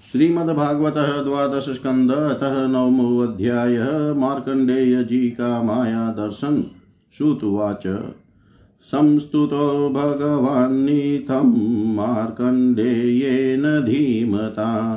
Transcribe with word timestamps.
श्रीमद्भागवत 0.00 0.94
द्वादश 0.98 1.70
स्कंद 1.70 2.10
अतः 2.10 2.66
नवमोऽध्याय 2.66 3.78
मार्कण्डेय 4.12 5.04
जी 5.04 5.30
का 5.30 5.62
माया 5.62 6.08
दर्शन, 6.08 6.64
श्रुतुवाच। 7.18 7.86
संस्तुतो 8.82 9.88
भगवान्नीथं 9.88 11.48
मार्कण्डेयेन 11.94 13.62
धीमता। 13.62 14.96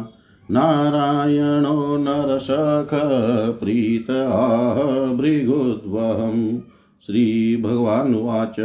नारायणो 0.51 1.97
नरसख 1.97 2.89
प्रीत 3.59 4.09
आह 4.11 4.81
भृगुद्वहम् 5.13 6.57
श्रीभगवानुवाच। 7.05 8.59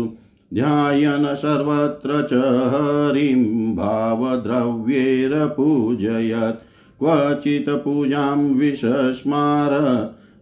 ध्यायन् 0.54 1.34
सर्वत्र 1.36 2.20
च 2.30 2.32
हरिं 2.72 3.42
भावद्रव्यैरपूजयत् 3.76 6.60
क्वचित् 7.00 7.70
पूजां 7.84 8.38
विशस्मार 8.58 9.72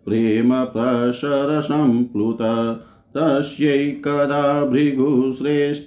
प्रेमप्रसरसम्प्लुत 0.06 2.42
तस्यैकदा 3.16 4.64
भृगुश्रेष्ठ 4.64 5.86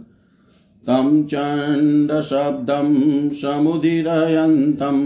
तं 0.87 1.25
चण्डशब्दं 1.25 3.31
समुदीरयन्तं 3.31 4.99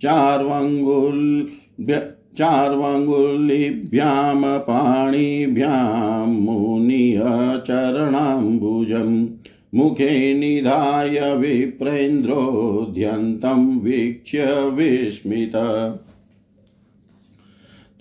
चार्वङ्गुल्भ्य 0.03 2.11
चार्वङ्गुलिभ्यां 2.37 4.59
पाणिभ्यां 4.59 6.27
मुनियचरणाम्बुजं 6.27 9.27
मुखे 9.75 10.33
निधाय 10.33 11.35
विप्रेन्द्रोऽध्यन्तं 11.35 13.79
वीक्ष्य 13.79 14.69
विस्मित। 14.69 15.51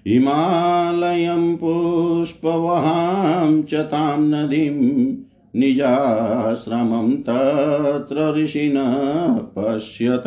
हिमालयं 0.07 1.55
पुष्पवहां 1.55 3.61
च 3.61 3.73
तां 3.73 4.21
नदीं 4.21 5.15
निजाश्रमं 5.59 7.11
तत्र 7.11 8.33
ऋषिणः 8.37 9.33
पश्यत। 9.33 10.23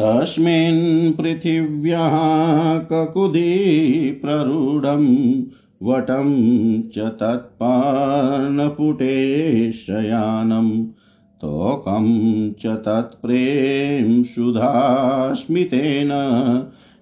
तस्मिन् 0.00 1.12
पृथिव्याः 1.12 2.78
ककुदी 2.78 4.10
प्ररूढं 4.10 5.42
वटं 5.84 6.82
च 6.82 6.98
तत्पार्णपुटे 6.98 9.12
शयानं 9.72 10.84
तोकं 11.40 12.52
च 12.52 12.66
तत्प्रेम 12.66 14.22
सुधास्मितेन 14.22 16.08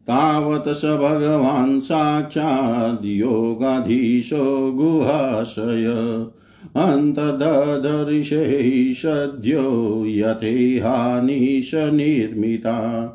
तावत् 0.02 0.68
स 0.68 0.84
भगवान् 0.84 1.80
साक्षाद् 1.80 3.06
योगाधीशो 3.06 4.72
गुहाशय। 4.72 6.26
अन्तदधरिषैः 6.76 8.94
सद्यो 8.94 10.04
यथेहानिश 10.06 11.74
निर्मिता 11.74 13.08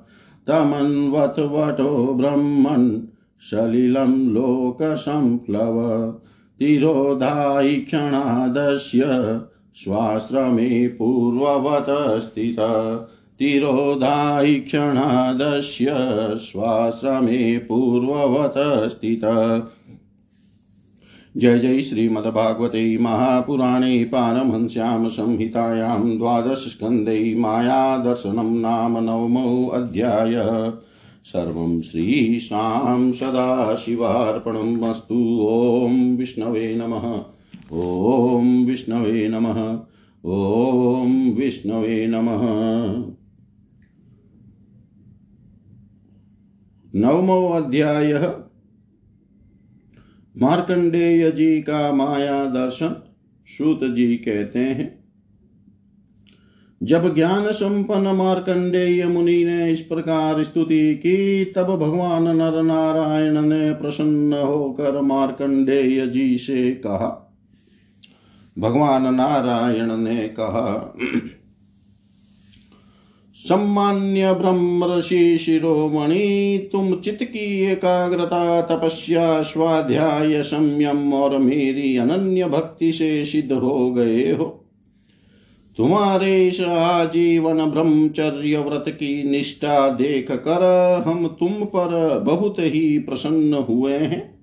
तमन्वत्वटो 0.48 2.14
ब्रह्मन् 2.14 3.00
सलिलं 3.42 4.34
लोकसंप्लव। 4.34 6.16
तिरोधायि 6.60 7.76
क्षणादस्य 7.76 9.02
स्वाश्रमे 9.78 10.88
पूर्ववत 10.88 11.86
स्थित 12.22 12.60
तिरोधायि 13.40 14.56
क्षणादस्य 14.60 15.88
स्वाश्रमे 16.38 17.58
पूर्ववत 17.58 18.54
स्थित 18.90 19.22
जय 21.38 21.60
जय 21.60 21.82
श्रीमद्भागवते 21.82 22.98
महापुराणे 22.98 24.04
पारमहंस्यां 24.04 25.10
संहितायां 25.10 26.18
द्वादशस्कन्धे 26.18 27.36
मायादर्शनं 27.36 28.60
नाम 28.60 28.98
नवमोऽध्याय 28.98 30.36
सर्वं 31.26 31.82
श्रीशां 31.82 33.12
सदाशिवार्पणम् 33.12 34.84
अस्तु 34.84 35.40
ॐ 35.50 36.16
विष्णवे 36.18 36.76
नमः। 36.76 37.37
ॐ 37.74 38.66
विष्णवे 38.66 39.28
नमः। 39.28 39.80
ॐ 40.26 41.30
विष्णवे 41.30 42.08
नमः। 42.08 42.42
नवमो 46.96 47.48
अध्याय। 47.48 48.14
मार्कंडेय 50.42 51.32
जी 51.32 51.62
का 51.62 51.94
माया 51.94 52.46
दर्शन 52.46 53.04
सूत 53.46 53.80
जी 53.84 54.16
कहते 54.18 54.60
हैं। 54.60 55.04
जब 56.84 57.16
ज्ञान 57.16 57.52
संपन्न 57.52 58.08
मार्कंडेय 58.08 59.06
मुनि 59.06 59.46
ने 59.46 59.72
इस 59.72 59.82
प्रकार 59.82 60.44
स्तुति 60.44 60.96
की, 60.96 61.46
तब 61.46 61.76
भगवान 61.76 62.24
नर 62.24 62.64
नारायण 62.64 63.42
ने 63.42 63.74
प्रसन्न 63.74 64.34
होकर 64.34 65.02
मार्कंडेय 65.02 66.08
जी 66.08 66.38
से 66.38 66.72
कहा 66.72 67.24
भगवान 68.60 69.16
नारायण 69.16 69.98
ने 69.98 70.28
कहा, 70.28 70.96
सम्मान्य 73.36 74.34
ब्रह्म 74.34 74.94
ऋषि 74.94 75.38
शिरोमणि, 75.38 76.70
तुम 76.72 76.96
चित्त 76.96 77.24
की 77.24 77.72
एकाग्रता, 77.72 78.62
तपस्या, 78.62 79.42
स्वाध्याय, 79.44 80.44
संयम 80.44 81.14
और 81.14 81.38
मेरी 81.38 81.98
अनन्य 81.98 82.46
भक्ति 82.46 82.92
से 82.92 83.26
सिद्ध 83.26 83.52
हो 83.52 83.94
गए 83.94 84.32
हो। 84.32 84.64
तुम्हारे 85.78 86.48
इस 86.48 86.62
आजीवन 86.62 87.66
ब्रह्मचर्य 87.66 88.58
व्रत 88.58 88.86
की 88.88 89.30
निष्ठा 89.30 89.90
देख 89.90 90.32
कर 90.32 90.64
हम 91.08 91.28
तुम 91.28 91.50
पर 91.50 92.20
बहुत 92.20 92.56
ही 92.60 93.00
प्रसन्न 93.00 93.54
हुए 93.54 93.94
हैं। 93.94 94.40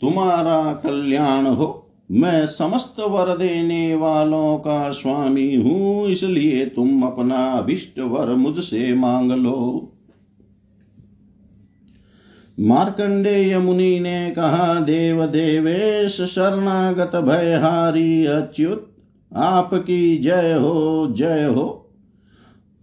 तुम्हारा 0.00 0.72
कल्याण 0.72 1.46
हो। 1.46 1.79
मैं 2.10 2.46
समस्त 2.46 2.96
वर 3.00 3.36
देने 3.36 3.94
वालों 3.94 4.58
का 4.58 4.90
स्वामी 4.90 5.54
हूँ, 5.56 6.06
इसलिए 6.08 6.66
तुम 6.66 7.02
अपना 7.02 7.44
अभिष्ट 7.52 7.98
वर 7.98 8.34
मुझसे 8.34 8.94
मांग 8.94 9.32
लो। 9.32 9.92
मार्कंडेय 12.58 13.58
मुनि 13.58 14.00
ने 14.00 14.30
कहा 14.30 14.74
देव 14.80 15.26
देवेश 15.26 16.20
शरणागत 16.20 17.16
भयहारी 17.16 18.26
अच्युत, 18.26 18.86
आपकी 19.32 20.18
जय 20.18 20.52
हो 20.54 21.06
जय 21.10 21.44
हो। 21.44 21.79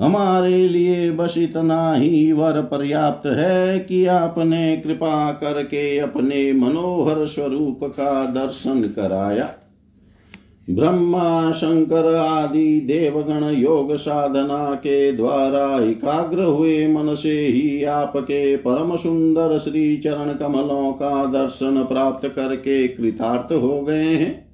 हमारे 0.01 0.67
लिए 0.67 1.11
बस 1.11 1.35
इतना 1.37 1.93
ही 1.93 2.31
वर 2.31 2.61
पर्याप्त 2.61 3.27
है 3.27 3.79
कि 3.79 4.05
आपने 4.05 4.77
कृपा 4.77 5.31
करके 5.31 5.99
अपने 5.99 6.53
मनोहर 6.53 7.25
स्वरूप 7.25 7.79
का 7.83 8.25
दर्शन 8.25 8.81
कराया। 8.81 9.53
ब्रह्मा, 10.69 11.51
शंकर 11.51 12.15
आदि 12.15 12.79
देवगण 12.79 13.43
योग 13.43 13.95
साधना 13.95 14.75
के 14.75 15.11
द्वारा 15.11 15.83
एकाग्र 15.83 16.43
हुए 16.43 16.87
मन 16.87 17.15
से 17.15 17.47
ही 17.47 17.83
आपके 17.83 18.57
परम 18.57 18.95
सुंदर 18.95 19.59
श्री 19.59 19.97
चरण 19.97 20.33
कमलों 20.33 20.93
का 20.93 21.25
दर्शन 21.25 21.83
प्राप्त 21.83 22.27
करके 22.27 22.87
कृतार्थ 22.87 23.53
हो 23.53 23.81
गए 23.81 24.13
हैं। 24.13 24.46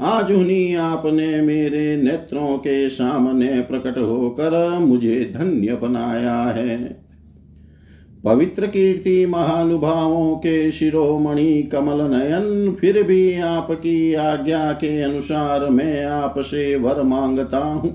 आज 0.00 0.32
उन्हीं 0.32 0.76
आपने 0.76 1.40
मेरे 1.42 1.96
नेत्रों 1.96 2.56
के 2.58 2.88
सामने 2.88 3.60
प्रकट 3.60 3.98
होकर 3.98 4.78
मुझे 4.78 5.32
धन्य 5.36 5.74
बनाया 5.74 6.34
है। 6.34 6.78
पवित्र 8.24 8.66
कीर्ति 8.66 9.26
महानुभावों 9.26 10.36
के 10.36 10.70
शिरोमणि 10.70 11.62
कमल 11.62 12.00
नयन, 12.10 12.76
फिर 12.80 13.02
भी 13.02 13.40
आपकी 13.40 14.14
आज्ञा 14.14 14.72
के 14.72 15.02
अनुसार 15.02 15.68
मैं 15.70 16.04
आपसे 16.04 16.76
वर 16.76 17.02
माँगता 17.02 17.58
हूँ। 17.58 17.94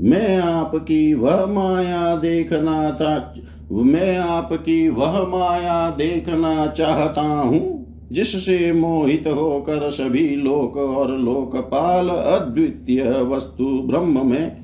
मैं 0.00 0.38
आपकी 0.38 1.14
वह 1.14 1.46
माया 1.46 2.16
देखना 2.16 2.90
था 2.90 3.34
मैं 3.72 4.16
आपकी 4.18 4.88
वह 4.88 5.26
माया 5.26 5.90
देखना 5.90 6.66
चाहता 6.66 7.22
हूँ। 7.22 7.77
जिससे 8.12 8.72
मोहित 8.72 9.26
होकर 9.26 9.88
सभी 9.90 10.36
लोक 10.36 10.76
और 10.76 11.18
लोकपाल 11.18 12.08
अद्वितीय 12.08 13.02
वस्तु 13.22 13.64
ब्रह्म 13.64 14.26
में 14.26 14.56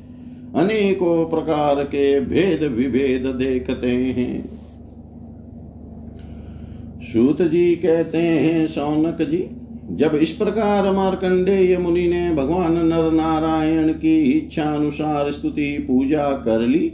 अनेकों 0.55 1.25
प्रकार 1.27 1.83
के 1.85 2.21
भेद 2.21 2.63
विभेद 2.63 3.27
देखते 3.27 3.91
हैं। 3.91 4.45
सूत 7.03 7.43
जी 7.43 7.75
कहते 7.77 8.19
हैं, 8.19 8.67
सौनक 8.67 9.23
जी, 9.23 9.49
जब 9.91 10.15
इस 10.15 10.31
प्रकार 10.31 10.91
मार्कंडेय 10.93 11.77
मुनि 11.79 12.09
ने 12.09 12.35
भगवान 12.35 12.73
नर 12.87 13.11
नारायण 13.13 13.93
की 13.93 14.17
इच्छा 14.31 14.65
अनुसार 14.65 15.33
स्तुति 15.33 15.85
पूजा 15.89 16.31
कर 16.31 16.61
ली 16.61 16.93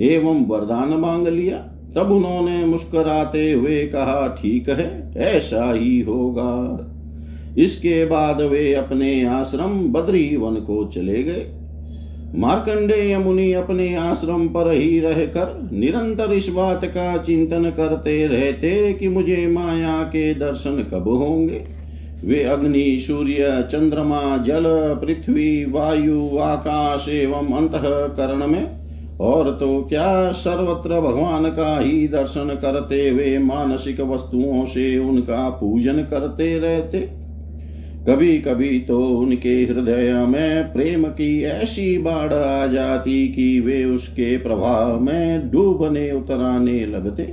एवं 0.00 0.44
वरदान 0.46 0.88
मांग 0.88 1.26
लिया 1.28 1.58
तब 1.96 2.12
उन्होंने 2.12 2.64
मुस्कराते 2.64 3.52
हुए 3.52 3.82
कहा, 3.86 4.36
ठीक 4.42 4.68
है, 4.68 5.14
ऐसा 5.16 5.72
ही 5.72 6.00
होगा। 6.00 6.88
इसके 7.58 8.04
बाद 8.04 8.40
वे 8.40 8.74
अपने 8.74 9.24
आश्रम 9.24 9.80
बद्री 9.92 10.36
वन 10.36 10.54
को 10.54 10.84
चले 10.84 11.22
गए। 11.22 11.46
मार्कंडेय 12.34 13.18
मुनि 13.18 13.52
अपने 13.52 13.94
आश्रम 13.94 14.48
पर 14.48 14.70
ही 14.72 15.00
रहकर 15.00 15.70
निरंतर 15.72 16.32
इस 16.32 16.48
बात 16.48 16.84
का 16.84 17.16
चिंतन 17.18 17.70
करते 17.70 18.26
रहते 18.26 18.92
कि 18.92 19.08
मुझे 19.08 19.46
माया 19.46 20.02
के 20.02 20.34
दर्शन 20.34 20.86
कब 20.92 21.08
होंगे। 21.08 21.62
वे 22.24 22.42
अग्नि, 22.44 22.98
सूर्य, 23.00 23.68
चंद्रमा, 23.72 24.36
जल, 24.36 24.64
पृथ्वी, 25.04 25.64
वायु, 25.64 26.38
आकाश 26.38 27.06
एवं 27.08 27.56
अंत 27.56 27.72
करण 28.16 28.46
में 28.46 28.81
और 29.22 29.50
तो 29.50 29.82
क्या 29.82 30.32
सर्वत्र 30.32 31.00
भगवान 31.00 31.44
का 31.44 31.80
ही 31.80 32.08
दर्शन 32.08 32.58
करते 32.62 33.08
हुए 33.08 33.38
मानसिक 33.38 34.00
वस्तुओं 34.00 34.64
से 34.64 34.98
उनका 34.98 35.48
पूजन 35.48 35.92
करते 35.92 36.58
रहते? 36.58 36.98
कभी 38.08 38.38
कभी 38.38 38.80
तो 38.80 39.00
उनके 39.06 39.64
हृदय 39.64 40.12
में 40.12 40.72
प्रेम 40.72 41.04
की 41.04 41.42
ऐसी 41.42 41.98
बाढ़ 41.98 42.32
आ 42.32 42.66
जाती 42.66 43.28
कि 43.28 43.60
वे 43.60 43.84
उसके 43.84 44.36
प्रभाव 44.36 45.00
में 45.00 45.50
डूबने, 45.50 46.12
उतराने 46.12 46.86
लगते। 46.86 47.28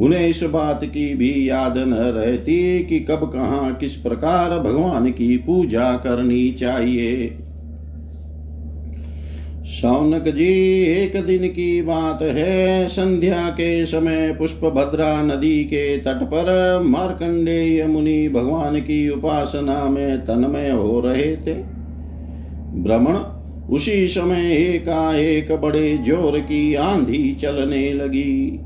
उन्हें 0.00 0.28
इस 0.28 0.42
बात 0.42 0.80
की 0.84 1.14
भी 1.14 1.48
याद 1.48 1.78
न 1.78 1.94
रहती 1.94 2.84
कि 2.84 3.00
कब 3.00 3.30
कहाँ 3.34 3.74
किस 3.74 3.96
प्रकार 3.96 4.58
भगवान 4.58 5.10
की 5.10 5.36
पूजा 5.36 5.92
करनी 5.92 6.52
चाहिए। 6.52 7.38
शौनक 9.66 10.28
जी, 10.28 10.82
एक 10.82 11.26
दिन 11.26 11.48
की 11.48 11.82
बात 11.82 12.22
है। 12.22 12.88
संध्या 12.88 13.48
के 13.48 13.86
समय 13.86 14.32
पुष्प 14.38 14.64
भद्रा 14.64 15.22
नदी 15.22 15.64
के 15.64 15.96
तट 15.98 16.22
पर 16.22 16.80
मार्कंडेय 16.82 17.86
मुनि 17.86 18.28
भगवान 18.28 18.80
की 18.80 19.08
उपासना 19.08 19.84
में 19.84 20.18
तन्मय 20.18 20.70
हो 20.70 21.00
रहे 21.00 21.36
थे। 21.36 21.54
भ्रमण 22.82 23.16
उसी 23.74 24.06
समय 24.08 24.52
एकाएक 24.54 25.52
बड़े 25.52 25.96
ज़ोर 25.98 26.38
की 26.40 26.74
आंधी 26.74 27.34
चलने 27.34 27.92
लगी। 27.92 28.60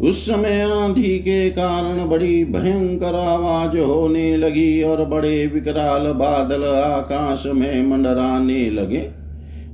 उस 0.00 0.24
समय 0.26 0.60
आंधी 0.62 1.18
के 1.18 1.50
कारण 1.50 2.08
बड़ी 2.08 2.44
भयंकर 2.44 3.14
आवाज़ 3.14 3.76
होने 3.78 4.36
लगी 4.36 4.82
और 4.82 5.04
बड़े 5.04 5.46
विकराल 5.46 6.06
बादल 6.12 6.64
आकाश 6.64 7.42
में 7.46 7.86
मंडराने 7.86 8.70
लगे। 8.70 9.23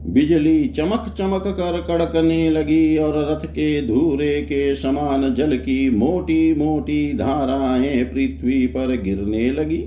बिजली 0.07 0.69
चमक 0.69 1.14
चमक 1.19 1.42
कर 1.47 1.80
कड़कने 1.88 2.50
लगी 2.50 2.97
और 2.97 3.30
रथ 3.33 3.47
के 3.47 3.87
धूरे 3.87 4.42
के 4.42 4.75
समान 4.75 5.35
जल 5.35 5.57
की 5.57 5.90
मोटी 5.90 6.54
मोटी 6.54 7.12
धाराएँ 7.12 8.04
पृथ्वी 8.04 8.66
पर 8.66 9.02
गिरने 9.02 9.52
लगी। 9.52 9.85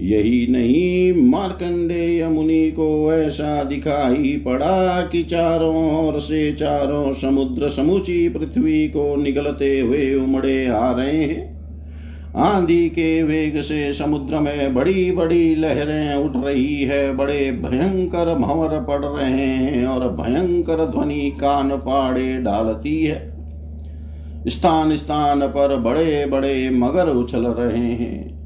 यही 0.00 0.46
नहीं, 0.46 1.12
मार्कंडेय 1.12 2.28
मुनि 2.28 2.70
को 2.70 3.12
ऐसा 3.12 3.64
दिखाई 3.64 4.42
पड़ा 4.44 5.00
कि 5.06 5.22
चारों 5.22 6.06
ओर 6.06 6.20
से 6.20 6.52
चारों 6.52 7.12
समुद्र 7.12 7.68
समूची 7.68 8.28
पृथ्वी 8.28 8.88
को 8.88 9.16
निगलते 9.16 9.80
हुए 9.80 10.14
उमड़े 10.14 10.66
आ 10.66 10.92
रहे 10.92 11.22
हैं। 11.22 11.55
आंधी 12.36 12.88
के 12.88 13.22
वेग 13.22 13.60
से 13.60 13.92
समुद्र 13.92 14.40
में 14.40 14.74
बड़ी 14.74 15.12
बड़ी 15.12 15.54
लहरें 15.54 16.14
उठ 16.14 16.44
रही 16.44 16.82
है। 16.82 17.16
बड़े 17.16 17.52
भयंकर 17.52 18.34
भंवर 18.34 18.80
पड़ 18.80 19.04
रहे 19.04 19.40
हैं 19.40 19.86
और 19.86 20.08
भयंकर 20.08 20.86
ध्वनि 20.86 21.36
कान 21.40 21.70
पाड़े 21.70 22.38
डालती 22.38 23.04
है। 23.04 23.36
स्थान 24.48 24.96
स्थान 24.96 25.40
पर 25.40 25.76
बड़े 25.76 26.26
बड़े 26.26 26.70
मगर 26.70 27.08
उछल 27.08 27.46
रहे 27.46 27.84
हैं। 27.84 28.36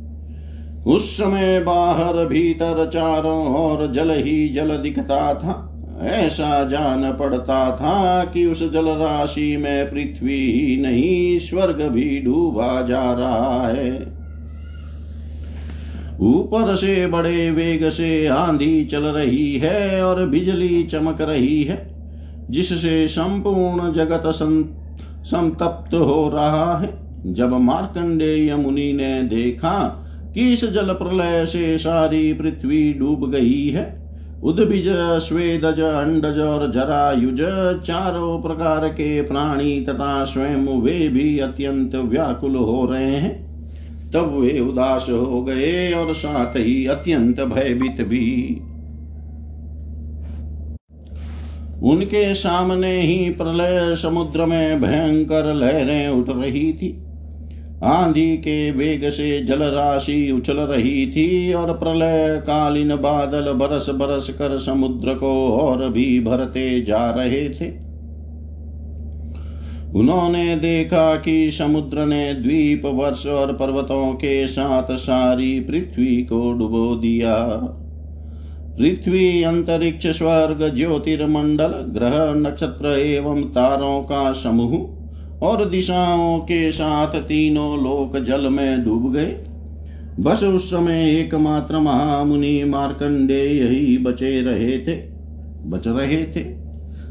उस 0.84 1.16
समय 1.16 1.60
बाहर 1.60 2.26
भीतर 2.26 2.90
चारों 2.94 3.46
ओर 3.46 3.92
जल 3.92 4.10
ही 4.10 4.48
जल 4.48 4.76
दिखता 4.76 5.34
था। 5.34 5.69
ऐसा 6.00 6.64
जान 6.64 7.12
पड़ता 7.12 7.76
था 7.76 8.24
कि 8.24 8.46
उस 8.46 8.72
जल 8.72 8.84
राशि 8.84 9.56
में 9.56 9.90
पृथ्वी 9.90 10.52
ही 10.52 10.76
नहीं, 10.76 11.38
स्वर्ग 11.38 11.82
भी 11.82 12.20
डूबा 12.20 12.82
जा 12.82 13.12
रहा 13.12 13.66
है। 13.66 14.20
ऊपर 16.20 16.76
से 16.76 17.06
बड़े 17.06 17.50
वेग 17.50 17.90
से 17.90 18.26
आंधी 18.26 18.84
चल 18.84 19.02
रही 19.02 19.58
है 19.58 20.04
और 20.04 20.26
बिजली 20.26 20.82
चमक 20.82 21.20
रही 21.20 21.64
है, 21.64 21.90
जिससे 22.50 23.08
संपूर्ण 23.08 23.92
जगत 23.92 24.22
संतप्त 24.26 25.94
हो 25.94 26.28
रहा 26.28 26.78
है। 26.78 26.90
जब 27.26 27.52
मार्कंडेय 27.52 28.56
मुनि 28.56 28.92
ने 28.92 29.22
देखा 29.22 30.06
कि 30.34 30.52
इस 30.52 30.64
जल 30.64 30.92
प्रलय 30.92 31.46
से 31.46 31.78
सारी 31.78 32.32
पृथ्वी 32.32 32.92
डूब 32.92 33.30
गई 33.30 33.68
है 33.68 33.99
उद्भिज 34.44 34.86
स्वेदज 35.22 35.80
अंडज 35.80 36.38
और 36.38 36.70
जरायुज, 36.72 37.40
चारों 37.84 38.42
प्रकार 38.42 38.88
के 38.88 39.22
प्राणी 39.22 39.80
तथा 39.80 40.24
स्वयं 40.24 40.80
वे 40.80 41.08
भी 41.08 41.38
अत्यंत 41.38 41.94
व्याकुल 41.94 42.56
हो 42.56 42.86
रहे 42.86 43.16
हैं। 43.16 43.50
तब 44.10 44.36
वे 44.38 44.60
उदास 44.60 45.06
हो 45.10 45.42
गए 45.42 45.92
और 45.92 46.14
साथ 46.14 46.56
ही 46.56 46.86
अत्यंत 46.86 47.40
भयभीत 47.40 48.00
भी। 48.00 48.60
उनके 51.82 52.34
सामने 52.34 53.00
ही 53.00 53.30
प्रलय 53.30 53.96
समुद्र 53.96 54.46
में 54.46 54.80
भयंकर 54.80 55.54
लहरें 55.54 56.08
उठ 56.08 56.28
रही 56.28 56.72
थी। 56.72 57.06
आंधी 57.84 58.36
के 58.36 58.70
वेग 58.70 59.10
से 59.10 59.40
जल 59.40 59.58
राशि 59.58 60.30
उछल 60.30 60.56
रही 60.56 61.06
थी 61.06 61.52
और 61.52 61.72
प्रलय 61.72 62.42
कालीन 62.46 62.96
बादल 62.96 63.52
बरस 63.52 63.86
बरस 63.90 64.30
कर 64.30 64.58
समुद्र 64.58 65.14
को 65.14 65.48
और 65.48 65.88
भी 65.88 66.20
भरते 66.20 66.82
जा 66.82 67.10
रहे 67.10 67.48
थे। 67.48 67.90
उन्होंने 69.94 70.56
देखा 70.56 71.16
कि 71.16 71.50
समुद्र 71.50 72.06
ने 72.06 72.34
द्वीप, 72.34 72.82
वर्ष 72.84 73.26
और 73.26 73.52
पर्वतों 73.52 74.12
के 74.12 74.46
साथ 74.46 74.96
सारी 74.96 75.60
पृथ्वी 75.60 76.22
को 76.22 76.52
डुबो 76.52 76.94
दिया। 76.94 77.36
पृथ्वी, 78.78 79.42
अंतरिक्ष, 79.42 80.06
स्वर्ग, 80.06 80.74
ज्योतिर्मंडल, 80.74 81.66
ग्रह, 81.66 82.34
नक्षत्र 82.34 82.86
एवं 82.88 83.42
तारों 83.42 84.02
का 84.02 84.32
समूह 84.32 84.99
और 85.42 85.64
दिशाओं 85.64 86.38
के 86.38 86.70
साथ 86.72 87.20
तीनों 87.20 87.76
लोक 87.78 88.16
जल 88.18 88.48
में 88.48 88.84
डूब 88.84 89.12
गए। 89.12 89.36
बस 90.20 90.42
उस 90.44 90.70
समय 90.70 91.10
एकमात्र 91.10 91.78
महामुनि 91.78 92.62
मार्कंडे 92.64 93.42
यही 93.44 93.96
बचे 93.98 94.40
रहे 94.42 94.78
थे, 94.78 94.94
बच 95.64 95.86
रहे 95.88 96.24
थे। 96.26 96.44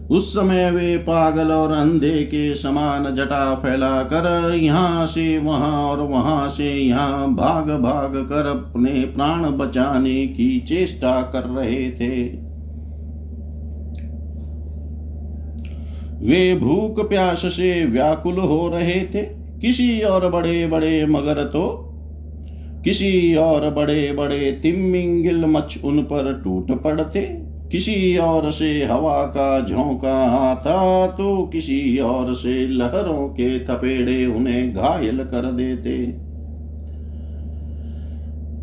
उस 0.10 0.32
समय 0.34 0.70
वे 0.72 0.98
पागल 0.98 1.52
और 1.52 1.72
अंधे 1.72 2.24
के 2.24 2.54
समान 2.56 3.04
जटा 3.16 3.56
फैला 3.56 4.02
कर 4.04 4.54
यहाँ 4.54 5.06
से 5.06 5.38
वहाँ 5.38 5.84
और 5.84 6.02
वहाँ 6.02 6.48
से 6.50 6.72
यहाँ 6.74 7.34
भाग 7.36 7.70
भाग 7.82 8.16
कर 8.30 8.48
अपने 8.48 8.92
प्राण 9.16 9.50
बचाने 9.58 10.26
की 10.28 10.60
चेष्टा 10.60 11.22
कर 11.34 11.44
रहे 11.52 11.90
थे। 11.92 12.49
वे 16.22 16.56
भूख 16.56 17.08
प्यास 17.10 17.46
से 17.46 17.86
व्याकुल 17.86 18.40
हो 18.40 18.68
रहे 18.70 19.00
थे। 19.06 19.22
किसी 19.62 20.00
और 20.02 20.30
बड़े 20.30 20.66
बड़े 20.68 21.06
मगर 21.06 21.44
तो 21.46 21.68
किसी 22.86 23.36
और 23.36 23.70
बड़े 23.70 24.12
बड़े 24.12 24.52
तिमिंगिल 24.62 25.46
मच 25.46 25.78
उन 25.84 26.02
पर 26.04 26.34
टूट 26.44 26.72
पड़ते। 26.82 27.22
किसी 27.72 28.18
और 28.18 28.52
से 28.52 28.72
हवा 28.86 29.24
का 29.26 29.60
झोंका 29.62 30.16
आता 30.28 31.08
तो 31.08 31.36
किसी 31.46 31.98
और 31.98 32.34
से 32.36 32.68
लहरों 32.68 33.28
के 33.30 33.60
थपेड़े 33.60 34.26
उन्हें 34.26 34.74
घायल 34.74 35.24
कर 35.24 35.52
देते। 35.52 35.98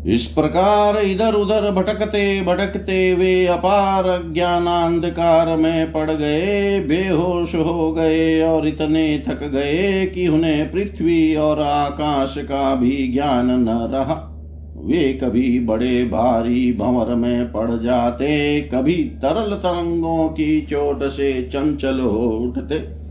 इस 0.05 0.25
प्रकार 0.27 0.97
इधर 0.97 1.33
उधर 1.33 1.71
भटकते 1.71 2.41
भटकते 2.41 3.13
वे 3.13 3.45
अपार 3.45 4.33
ज्ञानांधकार 4.33 5.57
में 5.57 5.91
पड़ 5.91 6.11
गए, 6.11 6.79
बेहोश 6.79 7.55
हो 7.55 7.91
गए 7.91 8.41
और 8.41 8.67
इतने 8.67 9.23
थक 9.27 9.43
गए 9.43 10.05
कि 10.05 10.27
उन्हें 10.27 10.71
पृथ्वी 10.71 11.35
और 11.35 11.59
आकाश 11.59 12.35
का 12.37 12.75
भी 12.75 13.11
ज्ञान 13.13 13.51
न 13.51 13.69
रहा। 13.69 14.33
वे 14.77 15.13
कभी 15.13 15.59
बड़े 15.59 16.05
भारी 16.05 16.73
भंवर 16.73 17.15
में 17.15 17.51
पड़ 17.51 17.71
जाते, 17.71 18.61
कभी 18.61 19.03
तरल 19.03 19.55
तरंगों 19.55 20.29
की 20.29 20.61
चोट 20.61 21.03
से 21.03 21.43
चंचल 21.43 21.99
हो 21.99 22.27
उठते। 22.27 23.06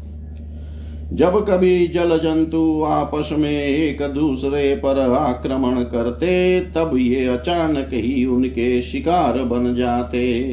जब 1.12 1.44
कभी 1.48 1.86
जल 1.86 2.18
जंतु 2.18 2.82
आपस 2.82 3.28
में 3.32 3.50
एक 3.50 4.02
दूसरे 4.02 4.74
पर 4.76 4.98
आक्रमण 5.00 5.82
करते, 5.82 6.60
तब 6.60 6.96
ये 6.96 7.26
अचानक 7.26 7.90
ही 7.92 8.24
उनके 8.24 8.80
शिकार 8.82 9.38
बन 9.42 9.74
जाते। 9.74 10.52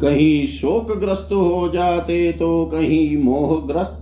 कहीं 0.00 0.46
शोकग्रस्त 0.46 1.28
हो 1.32 1.68
जाते 1.68 2.32
तो 2.32 2.64
कहीं 2.66 3.16
मोहग्रस्त। 3.16 3.98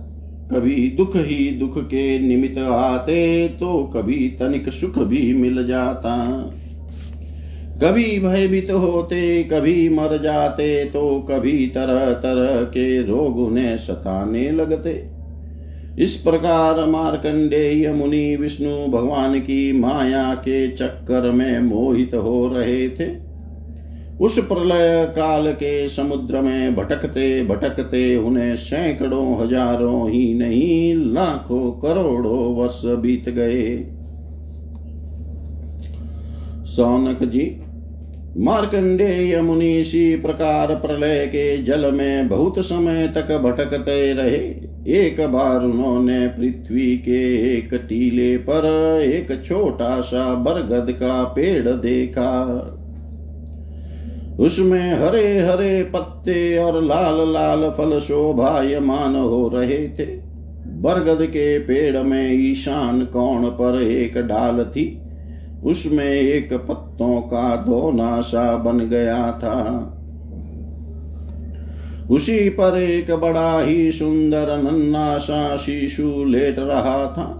कभी 0.51 0.87
दुख 0.89 1.15
ही 1.15 1.49
दुख 1.49 1.77
के 1.77 2.19
निमित्त 2.19 2.57
आते 2.59 3.47
तो 3.59 3.83
कभी 3.95 4.27
तनिक 4.39 4.69
सुख 4.69 4.99
भी 4.99 5.33
मिल 5.33 5.65
जाता। 5.67 6.15
कभी 7.81 8.19
भयभीत 8.19 8.67
तो 8.67 8.77
होते, 8.77 9.43
कभी 9.43 9.89
मर 9.89 10.17
जाते 10.17 10.83
तो 10.85 11.19
कभी 11.29 11.65
तरह 11.67 12.11
तरह 12.13 12.61
के 12.63 13.01
रोग 13.03 13.37
उन्हें 13.39 13.77
सताने 13.77 14.49
लगते। 14.51 14.91
इस 15.99 16.15
प्रकार 16.15 16.85
मार्कंडेय 16.85 17.91
मुनि 17.93 18.35
विष्णु 18.35 18.87
भगवान 18.87 19.39
की 19.39 19.71
माया 19.73 20.33
के 20.35 20.67
चक्कर 20.67 21.29
में 21.31 21.59
मोहित 21.59 22.13
हो 22.15 22.47
रहे 22.47 22.87
थे। 22.89 23.09
उस 24.19 24.37
प्रलय 24.39 25.05
काल 25.15 25.51
के 25.53 25.87
समुद्र 25.87 26.41
में 26.41 26.75
भटकते 26.75 27.43
भटकते 27.45 28.15
उन्हें 28.17 28.55
सैकड़ों, 28.55 29.41
हज़ारों 29.41 30.09
ही 30.09 30.33
नहीं, 30.33 30.95
लाखों 31.13 31.71
करोड़ों 31.81 32.53
वर्ष 32.55 32.81
बीत 33.01 33.29
गए। 33.29 33.75
सौनक 36.67 37.23
जी 37.23 37.45
मार्कंडेय 38.37 39.41
मुनि 39.41 39.79
इसी 39.79 40.15
प्रकार 40.15 40.75
प्रलय 40.75 41.25
के 41.25 41.63
जल 41.63 41.91
में 41.91 42.27
बहुत 42.27 42.59
समय 42.59 43.07
तक 43.07 43.37
भटकते 43.37 44.13
रहे। 44.13 44.71
एक 44.99 45.27
बार 45.27 45.65
उन्होंने 45.65 46.27
पृथ्वी 46.27 46.97
के 46.97 47.51
एक 47.57 47.73
टीले 47.73 48.37
पर 48.37 48.65
एक 49.03 49.43
छोटा 49.45 50.01
सा 50.01 50.35
बरगद 50.35 50.91
का 50.91 51.23
पेड़ 51.23 51.67
देखा। 51.67 52.31
उसमें 54.39 54.93
हरे 54.93 55.39
हरे 55.39 55.83
पत्ते 55.83 56.57
और 56.57 56.83
लाल 56.83 57.33
लाल 57.33 57.69
फल 57.69 57.99
शोभायमान 57.99 59.15
हो 59.15 59.51
रहे 59.53 59.87
थे। 59.87 60.05
बरगद 60.67 61.25
के 61.25 61.59
पेड़ 61.59 61.97
में 61.97 62.33
ईशान 62.33 63.05
कोण 63.05 63.45
पर 63.45 63.81
एक 63.81 64.17
डाल 64.17 64.63
थी। 64.63 65.00
उसमें 65.63 66.09
एक 66.09 66.53
पत्तों 66.53 67.21
का 67.21 67.55
दोना 67.55 68.21
सा 68.21 68.55
बन 68.55 68.79
गया 68.79 69.31
था। 69.31 69.87
उसी 72.09 72.49
पर 72.49 72.77
एक 72.77 73.15
बड़ा 73.15 73.61
ही 73.61 73.91
सुंदर 73.91 74.61
नन्ना 74.63 75.17
सा 75.17 75.57
शिशु 75.57 76.23
लेट 76.23 76.59
रहा 76.59 77.05
था। 77.05 77.37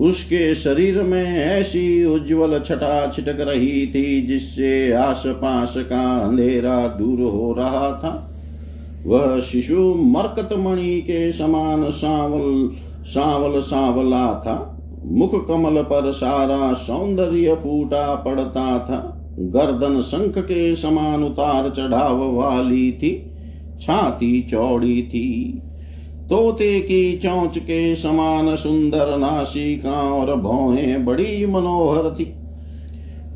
उसके 0.00 0.54
शरीर 0.54 1.02
में 1.02 1.38
ऐसी 1.38 2.04
उज्जवल 2.04 2.58
छटा 2.58 3.10
छिटक 3.10 3.36
रही 3.40 3.86
थी 3.86 4.26
जिससे 4.26 4.92
आस 4.92 5.22
पास 5.26 5.74
का 5.76 6.18
अंधेरा 6.18 6.88
दूर 6.88 7.20
हो 7.20 7.54
रहा 7.58 7.92
था। 7.92 8.26
वह 9.06 9.40
शिशु 9.40 9.94
मरकत 9.94 10.48
मणि 10.52 11.00
के 11.00 11.32
समान 11.32 11.90
सांवल 11.90 12.70
सांवल, 13.04 13.60
सांवला 13.60 14.42
था। 14.46 14.79
मुख 15.04 15.48
कमल 15.48 15.82
पर 15.82 16.12
सारा 16.12 16.72
सौंदर्य 16.72 17.54
फूटा 17.54 18.14
पड़ता 18.14 18.78
था। 18.78 19.16
गर्दन 19.38 20.00
शंख 20.00 20.38
के 20.38 20.74
समान 20.74 21.24
उतार 21.24 21.70
चढ़ाव 21.70 22.32
वाली 22.32 22.92
थी, 22.92 23.32
छाती 23.80 24.42
चौड़ी 24.42 25.02
थी। 25.02 25.62
तोते 26.30 26.80
की 26.80 27.18
चौंच 27.18 27.58
के 27.58 27.94
समान 27.94 28.56
सुंदर 28.56 29.18
नासिका 29.18 29.92
और 29.92 30.36
भौहें 30.36 31.04
बड़ी 31.04 31.46
मनोहर 31.46 32.14
थी। 32.14 32.24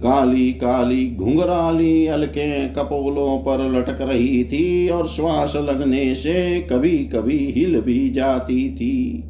काली 0.02 0.52
काली 0.52 1.10
घुंघराली 1.10 2.06
अलके 2.06 2.68
कपोलों 2.68 3.38
पर 3.38 3.72
लटक 3.72 4.00
रही 4.00 4.44
थी 4.44 4.88
और 4.88 5.06
श्वास 5.06 5.56
लगने 5.56 6.14
से 6.14 6.60
कभी 6.60 6.98
कभी 6.98 7.54
हिल 7.56 7.80
भी 7.80 8.10
जाती 8.10 8.70
थी। 8.70 9.24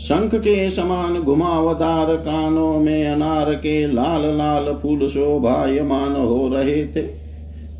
शंख 0.00 0.34
के 0.34 0.70
समान 0.70 1.18
घुमावदार 1.18 2.16
कानों 2.16 2.80
में 2.80 3.06
अनार 3.06 3.54
के 3.54 3.92
लाल 3.92 4.22
लाल 4.38 4.78
फूल 4.82 5.08
शोभायमान 5.08 6.12
हो 6.12 6.48
रहे 6.48 6.86
थे। 6.86 7.02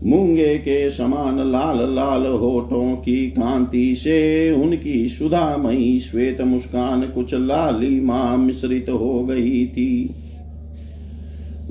मूँगे 0.04 0.58
के 0.58 0.90
समान 0.90 1.52
लाल 1.52 1.94
लाल 1.94 2.26
होठों 2.26 2.96
की 2.96 3.26
कांति 3.30 3.94
से 3.94 4.52
उनकी 4.52 5.08
सुधामयी 5.08 6.00
श्वेत 6.00 6.40
मुस्कान 6.40 7.02
कुछ 7.02 7.34
लाली 7.34 8.00
माँ 8.00 8.36
मिश्रित 8.36 8.86
हो 8.88 9.24
गई 9.24 9.66
थी। 9.66 10.14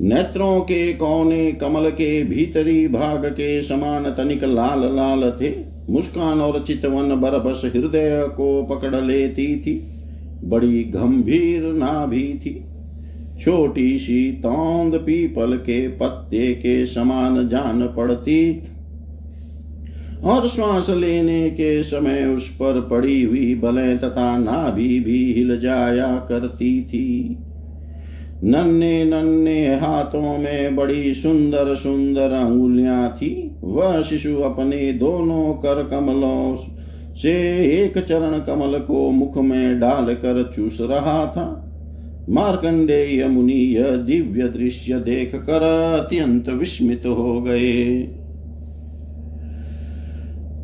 नेत्रों 0.00 0.60
के 0.60 0.92
कोने 0.92 1.52
कमल 1.52 1.90
के 1.90 2.22
भीतरी 2.24 2.88
भाग 2.88 3.26
के 3.26 3.62
समान 3.62 4.04
तनिक 4.04 4.44
लाल 4.44 4.96
लाल 4.96 5.32
थे। 5.42 5.52
मुस्कान 5.90 6.40
और 6.40 6.64
चितवन 6.66 7.20
बरबस 7.20 7.62
हृदय 7.64 8.28
को 8.36 8.62
पकड़ 8.62 9.00
लेती 9.04 9.56
थी। 9.56 9.96
बड़ी 10.44 10.84
गंभीर 10.84 11.62
नाभि 11.64 12.40
थी। 12.46 12.64
छोटी 13.40 13.98
सी 13.98 14.32
तौंद 14.32 14.94
पीपल 14.94 15.56
के 15.56 15.88
पत्ते 15.88 16.54
के 16.54 16.86
समान 16.86 17.48
जान 17.48 17.86
पड़ती 17.86 18.62
और 20.24 20.48
श्वास 20.48 20.90
लेने 20.90 21.50
के 21.50 21.82
समय 21.82 22.24
उस 22.24 22.48
पर 22.48 22.80
पड़ी 22.80 23.22
हुई 23.22 23.54
बलें 23.54 23.98
तथा 23.98 24.38
नाभि 24.38 25.00
भी 25.00 25.32
हिल 25.32 25.60
जाया 25.60 26.16
करती 26.16 26.82
थी। 26.82 27.36
नन्हे 28.44 29.04
नन्हे 29.04 29.76
हाथों 29.76 30.38
में 30.38 30.76
बड़ी 30.76 31.14
सुंदर 31.14 31.74
सुंदर 31.74 32.30
अंगुलियाँ 32.30 33.10
थी। 33.10 33.56
वह 33.64 34.02
शिशु 34.02 34.36
अपने 34.36 34.92
दोनों 34.92 35.54
कर 35.54 35.88
कमलों 35.88 36.56
से 37.16 37.32
एक 37.82 37.98
चरण 37.98 38.38
कमल 38.38 38.78
को 38.78 39.10
मुख 39.10 39.38
में 39.38 39.80
डालकर 39.80 40.52
चूस 40.56 40.78
रहा 40.80 41.26
था। 41.26 41.66
मार्कंडेय 42.30 43.26
मुनि 43.26 43.52
यह 43.52 43.96
दिव्य 43.96 44.48
दृश्य 44.48 44.94
देख 44.94 45.34
कर 45.34 45.62
अत्यंत 46.00 46.48
विस्मित 46.48 47.02
हो 47.06 47.42
गए। 47.42 48.02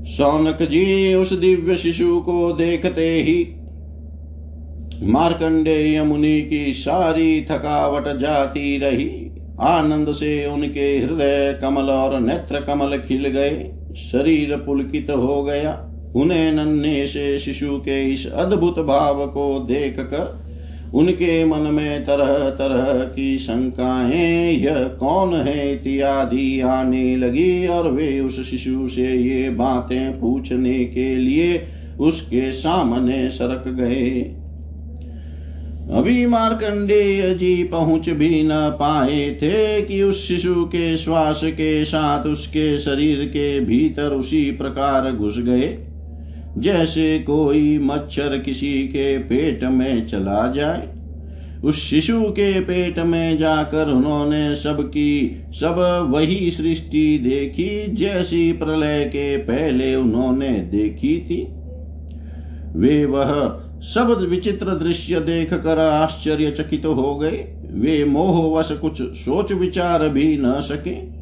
सौनक 0.04 0.62
जी, 0.62 1.14
उस 1.14 1.32
दिव्य 1.32 1.76
शिशु 1.76 2.20
को 2.20 2.52
देखते 2.52 3.22
ही 3.22 3.48
मार्कंडेय 5.02 6.02
मुनि 6.02 6.40
की 6.40 6.72
सारी 6.72 7.40
थकावट 7.40 8.18
जाती 8.18 8.78
रही। 8.78 9.30
आनंद 9.60 10.12
से 10.12 10.46
उनके 10.46 10.98
हृदय 10.98 11.58
कमल 11.62 11.90
और 11.90 12.20
नेत्र 12.20 12.60
कमल 12.60 12.98
खिल 12.98 13.28
गए। 13.28 13.70
शरीर 13.96 14.56
पुलकित 14.56 15.10
हो 15.10 15.42
गया। 15.42 15.85
उन्हें 16.16 16.52
नन्हे 16.52 17.06
से 17.06 17.38
शिशु 17.38 17.76
के 17.78 18.02
इस 18.12 18.26
अद्भुत 18.26 18.78
भाव 18.78 19.26
को 19.26 19.58
देख 19.68 20.00
कर 20.00 20.44
उनके 20.94 21.44
मन 21.44 21.58
में 21.58 22.04
तरह 22.04 22.38
तरह 22.50 23.04
की 23.04 23.38
शंकाएँ, 23.38 24.52
यह 24.52 24.78
कौन 25.00 25.34
है 25.34 25.72
इत्यादि 25.72 26.60
आने 26.60 27.16
लगी 27.16 27.66
और 27.66 27.90
वे 27.90 28.20
उस 28.20 28.50
शिशु 28.50 28.88
से 28.88 29.14
ये 29.14 29.50
बातें 29.50 30.20
पूछने 30.20 30.84
के 30.84 31.14
लिए 31.16 31.66
उसके 32.00 32.52
सामने 32.52 33.30
सरक 33.30 33.68
गए। 33.68 34.10
अभी 35.92 36.26
मार्कंडेय 36.26 37.34
जी 37.34 37.62
पहुँच 37.64 38.08
भी 38.10 38.42
न 38.42 38.50
पाए 38.52 39.30
थे 39.42 39.82
कि 39.82 40.02
उस 40.02 40.26
शिशु 40.28 40.64
के 40.64 40.96
श्वास 40.96 41.40
के 41.44 41.84
साथ 41.84 42.26
उसके 42.26 42.76
शरीर 42.78 43.24
के 43.24 43.60
भीतर 43.60 44.12
उसी 44.12 44.50
प्रकार 44.52 45.12
घुस 45.12 45.38
गए। 45.38 45.68
जैसे 46.58 47.18
कोई 47.18 47.78
मच्छर 47.78 48.38
किसी 48.38 48.72
के 48.88 49.18
पेट 49.18 49.64
में 49.64 50.06
चला 50.06 50.50
जाए। 50.50 50.88
उस 51.64 51.76
शिशु 51.76 52.20
के 52.22 52.60
पेट 52.60 52.98
में 52.98 53.38
जाकर 53.38 53.88
उन्होंने 53.88 54.54
सबकी, 54.54 55.42
सब 55.52 56.06
वही 56.10 56.50
सृष्टि 56.50 57.18
देखी 57.18 57.94
जैसी 57.94 58.52
प्रलय 58.52 59.04
के 59.04 59.36
पहले 59.36 59.94
उन्होंने 59.94 60.48
देखी 60.48 61.18
थी। 61.20 61.46
वे 62.78 63.04
वह 63.04 63.62
सब 63.80 64.26
विचित्र 64.30 64.66
दृश्य 64.66 65.20
देख 65.20 65.54
कर 65.54 65.78
आश्चर्यचकित 65.78 66.82
तो 66.82 66.94
हो 66.94 67.16
गए। 67.16 67.44
वे 67.70 68.04
मोहवश 68.04 68.72
कुछ 68.72 69.02
सोच 69.02 69.52
विचार 69.52 70.08
भी 70.08 70.36
न 70.40 70.60
सके। 70.60 71.15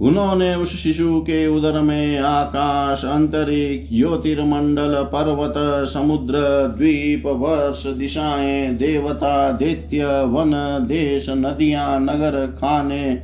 उन्होंने 0.00 0.54
उस 0.54 0.82
शिशु 0.82 1.20
के 1.20 1.46
उदर 1.46 1.80
में 1.80 2.18
आकाश, 2.18 3.04
अंतरिक्ष, 3.04 3.96
ज्योतिर्मंडल, 3.96 4.94
पर्वत, 5.02 5.54
समुद्र, 5.88 6.38
द्वीप, 6.76 7.22
वर्ष, 7.26 7.86
दिशाएँ, 7.86 8.74
देवता, 8.74 9.52
दैत्य, 9.52 10.04
वन, 10.04 10.50
देश, 10.88 11.26
नदियाँ, 11.30 12.00
नगर, 12.00 12.46
खाने, 12.46 13.14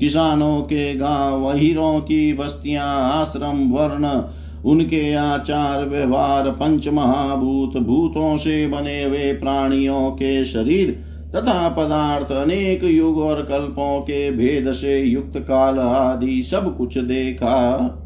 किसानों 0.00 0.60
के 0.60 0.94
गाँव 0.94 1.52
हीरों 1.52 2.00
की 2.00 2.32
बस्तियाँ, 2.32 3.10
आश्रम, 3.10 3.70
वर्ण, 3.72 4.22
उनके 4.64 5.14
आचार, 5.14 5.84
व्यवहार 5.84 6.50
पंच 6.50 6.88
महाभूत 6.88 7.76
भूतों 7.76 8.36
से 8.36 8.66
बने 8.66 9.04
हुए 9.04 9.32
प्राणियों 9.32 10.10
के 10.10 10.44
शरीर 10.44 11.01
तथा 11.36 11.68
पदार्थ 11.68 12.32
अनेक 12.32 12.84
युग 12.84 13.18
और 13.18 13.42
कल्पों 13.42 14.00
के 14.00 14.30
भेद 14.30 14.72
से 14.72 15.00
युक्त 15.00 15.38
काल 15.38 15.78
आदि 15.78 16.42
सब 16.42 16.76
कुछ 16.76 16.98
देखा। 16.98 17.98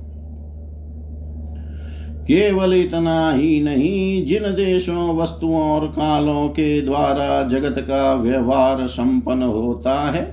केवल 2.29 2.75
इतना 2.75 3.33
ही 3.33 3.63
नहीं, 3.63 4.27
जिन 4.27 4.43
देशों, 4.43 5.17
वस्तुओं 5.17 5.63
और 5.63 5.87
कालों 5.87 6.49
के 6.49 6.81
द्वारा 6.81 7.43
जगत 7.43 7.75
का 7.79 8.15
व्यवहार 8.15 8.87
संपन्न 8.87 9.43
होता 9.43 10.11
है, 10.11 10.25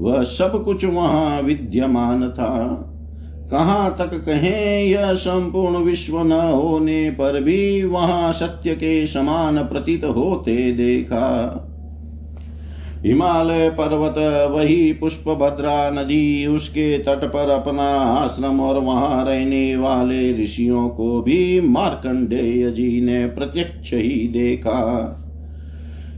वह 0.00 0.22
सब 0.22 0.64
कुछ 0.64 0.84
वहाँ 0.84 1.42
विद्यमान 1.42 2.28
था। 2.30 2.86
कहाँ 3.50 3.96
तक 3.98 4.10
कहें, 4.26 4.84
यह 4.84 5.14
संपूर्ण 5.14 5.76
विश्व 5.76 6.22
न 6.22 6.32
होने 6.32 7.10
पर 7.10 7.42
भी 7.42 7.84
वहाँ 7.84 8.32
सत्य 8.32 8.74
के 8.74 9.06
समान 9.06 9.58
प्रतीत 9.58 10.04
होते 10.04 10.72
देखा। 10.72 11.66
हिमालय 13.06 13.68
पर्वत, 13.70 14.14
वही 14.50 14.92
पुष्प 14.92 15.28
भद्रा 15.28 15.90
नदी, 15.90 16.46
उसके 16.46 16.98
तट 16.98 17.24
पर 17.24 17.50
अपना 17.50 17.88
आश्रम 17.98 18.60
और 18.60 18.78
वहाँ 18.78 19.24
रहने 19.24 19.76
वाले 19.76 20.42
ऋषियों 20.42 20.88
को 20.88 21.22
भी 21.22 21.60
मार्कंडेय 21.60 22.70
जी 22.70 23.00
ने 23.00 23.26
प्रत्यक्ष 23.26 23.94
ही 23.94 24.28
देखा। 24.28 25.16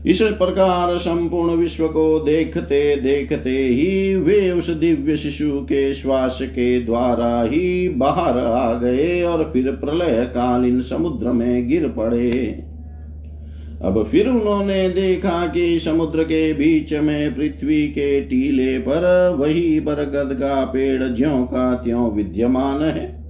इस 0.05 0.21
प्रकार 0.21 0.97
संपूर्ण 0.97 1.55
विश्व 1.55 1.87
को 1.87 2.19
देखते 2.19 2.95
देखते 2.95 3.49
ही 3.49 4.15
वे 4.15 4.51
उस 4.51 4.69
दिव्य 4.69 5.15
शिशु 5.17 5.51
के 5.51 5.93
श्वास 5.93 6.39
के 6.41 6.79
द्वारा 6.81 7.43
ही 7.43 7.89
बाहर 7.89 8.37
आ 8.37 8.73
गए 8.73 9.23
और 9.23 9.49
फिर 9.53 9.71
प्रलय 9.71 10.25
कालीन 10.25 10.81
समुद्र 10.81 11.31
में 11.31 11.67
गिर 11.67 11.87
पड़े। 11.87 12.62
अब 13.83 14.03
फिर 14.03 14.27
उन्होंने 14.29 14.89
देखा 14.89 15.45
कि 15.47 15.79
समुद्र 15.79 16.23
के 16.23 16.53
बीच 16.53 16.93
में 16.93 17.35
पृथ्वी 17.35 17.87
के 17.87 18.21
टीले 18.21 18.77
पर 18.79 19.35
वही 19.39 19.79
बरगद 19.79 20.33
का 20.33 20.65
पेड़ 20.65 21.03
ज्यो 21.03 21.43
का 21.43 21.73
त्यों 21.75 22.11
विद्यमान 22.11 22.81
है, 22.81 23.23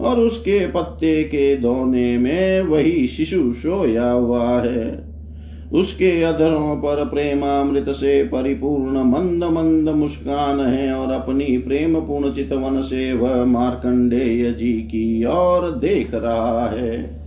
और 0.00 0.20
उसके 0.20 0.66
पत्ते 0.66 1.22
के 1.22 1.56
दोने 1.56 2.18
में 2.18 2.60
वही 2.60 3.06
शिशु 3.06 3.52
सोया 3.52 4.10
हुआ 4.10 4.60
है। 4.60 5.12
उसके 5.72 6.22
अधरों 6.22 6.76
पर 6.76 7.04
प्रेमामृत 7.04 7.88
से 7.88 8.22
परिपूर्ण 8.24 9.04
मंद 9.04 9.44
मंद 9.44 9.88
मुस्कान 9.88 10.60
है, 10.60 10.92
और 10.92 11.12
अपनी 11.12 11.58
प्रेम 11.58 12.00
पूर्ण 12.00 12.32
चितवन 12.32 12.80
से 12.80 13.12
वह 13.12 13.44
मार्कंडेय 13.44 14.50
जी 14.52 14.72
की 14.72 15.24
ओर 15.24 15.70
देख 15.70 16.14
रहा 16.14 16.66
है। 16.68 17.21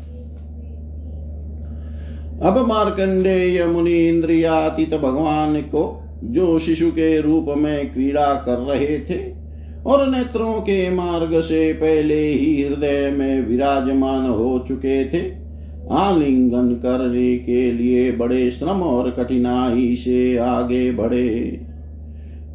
अब 2.42 2.58
मार्कंडेय 2.68 3.66
मुनि 3.66 4.08
इंद्रियातीत 4.08 4.94
भगवान 4.96 5.62
को 5.62 6.02
जो 6.24 6.60
शिशु 6.60 6.90
के 6.92 7.22
रूप 7.22 7.46
में 7.58 7.94
क्रीड़ा 7.94 8.34
कर 8.36 8.58
रहे 8.58 9.00
थे, 9.00 9.20
और 9.86 10.08
नेत्रों 10.08 10.54
के 10.54 10.90
मार्ग 10.90 11.40
से 11.40 11.74
पहले 11.74 12.20
ही 12.28 12.64
हृदय 12.64 13.12
में 13.12 13.48
विराजमान 13.48 14.30
हो 14.30 14.66
चुके 14.68 15.06
थे, 15.06 15.22
आलिंगन 15.92 16.74
करने 16.74 17.38
के 17.38 17.72
लिए 17.72 18.12
बड़े 18.12 18.52
श्रम 18.52 18.82
और 18.82 19.10
कठिनाई 19.12 19.96
से 19.96 20.38
आगे 20.38 20.92
बढ़े। 20.92 21.65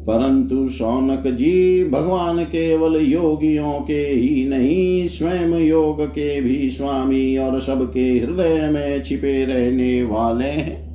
परंतु 0.01 0.69
शौनक 0.69 1.27
जी, 1.27 1.83
भगवान 1.83 2.43
केवल 2.43 2.95
योगियों 2.95 3.73
के 3.73 4.01
ही 4.03 4.49
नहीं, 4.49 5.07
स्वयं 5.07 5.59
योग 5.59 6.05
के 6.05 6.41
भी 6.41 6.69
स्वामी 6.69 7.37
और 7.37 7.59
सबके 7.61 8.19
हृदय 8.19 8.69
में 8.69 9.03
छिपे 9.03 9.45
रहने 9.45 10.03
वाले 10.03 10.45
हैं। 10.45 10.91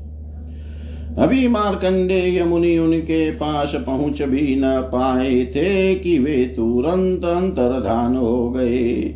अभी 1.17 1.49
मार्कंडेय 1.49 2.45
मुनि 2.45 2.79
उनके 2.79 3.31
पास 3.31 3.75
पहुँच 3.87 4.23
भी 4.23 4.57
न 4.57 4.81
पाए 4.81 5.45
थे 5.45 5.95
कि 5.95 6.19
वे 6.19 6.53
तुरंत 6.57 7.25
अंतर्धान 7.25 8.17
हो 8.17 8.51
गए। 8.51 9.15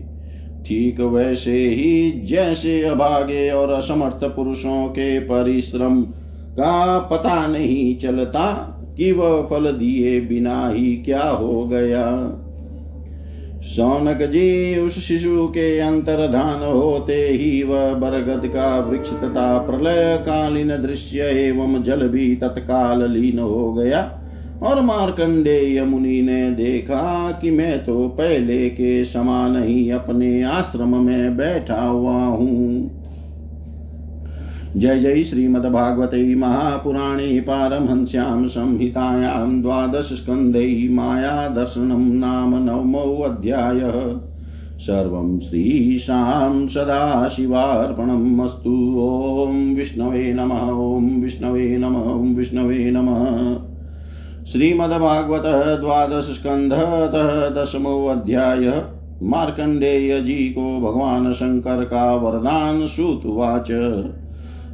ठीक 0.66 1.00
वैसे 1.00 1.68
ही 1.68 2.10
जैसे 2.10 2.82
अभागे 2.82 3.50
और 3.50 3.70
असमर्थ 3.70 4.24
पुरुषों 4.24 4.86
के 4.86 5.20
परिश्रम 5.20 6.02
का 6.52 6.98
पता 6.98 7.46
नहीं 7.46 7.96
चलता 7.96 8.69
कि 9.00 9.12
वह 9.12 9.42
फल 9.42 9.72
दिए 9.72 10.20
बिना 10.20 10.68
ही 10.68 10.96
क्या 10.96 11.22
हो 11.22 11.66
गया? 11.66 12.06
सौनक 13.62 14.22
जी, 14.22 14.78
उस 14.78 14.98
शिशु 14.98 15.46
के 15.46 15.78
अंतर्धान 15.78 16.62
होते 16.62 17.28
ही 17.28 17.62
वह 17.62 17.94
बरगद 17.94 18.46
का 18.46 18.78
वृक्ष 18.78 19.10
तथा 19.10 19.58
प्रलय 19.58 20.16
कालीन 20.20 20.68
दृश्य 20.68 21.20
एवं 21.20 21.82
जल 21.82 22.08
भी 22.08 22.36
तत्काल 22.36 23.10
लीन 23.10 23.38
हो 23.38 23.72
गया 23.72 24.00
और 24.62 24.80
मार्कंडेय 24.80 25.82
मुनि 25.84 26.22
ने 26.22 26.50
देखा 26.50 27.30
कि 27.32 27.50
मैं 27.50 27.84
तो 27.84 28.08
पहले 28.08 28.68
के 28.70 29.04
समान 29.04 29.62
ही 29.62 29.90
अपने 29.90 30.42
आश्रम 30.42 30.96
में 30.96 31.36
बैठा 31.36 31.82
हुआ 31.82 32.16
हूँ। 32.16 32.99
जय 34.76 34.98
जय 34.98 35.24
श्रीमद्भागवते 35.24 36.34
महापुराणे 36.34 37.40
पारमहंस्यां 37.40 38.48
संहितायां 38.48 39.62
द्वादशस्कन्धे 39.62 40.88
मायादर्शनं 40.90 42.12
नाम 42.12 42.64
नवमोऽध्यायः 42.64 44.20
सर्वं 44.78 45.38
श्रीशां 45.38 46.66
सदाशिवार्पणम् 46.66 48.40
ॐ 48.40 49.74
विष्णवे 49.76 50.32
नमः, 50.32 50.70
ॐ 50.70 51.22
विष्णवे 51.22 51.78
नमः, 51.78 52.12
ॐ 52.12 52.34
विष्णवे 52.34 52.90
नमः। 52.90 53.56
श्रीमद्भागवत 54.44 55.42
द्वादशस्कन्धतः 55.80 57.62
दशमोऽध्याय 57.62 58.82
मार्कण्डेय 59.22 60.20
जी 60.20 60.54
को 60.58 60.80
भगवान 60.80 61.32
शंकर 61.32 61.84
का 61.84 62.14
वरदान 62.14 62.86
श्रुतुवाच 62.86 63.70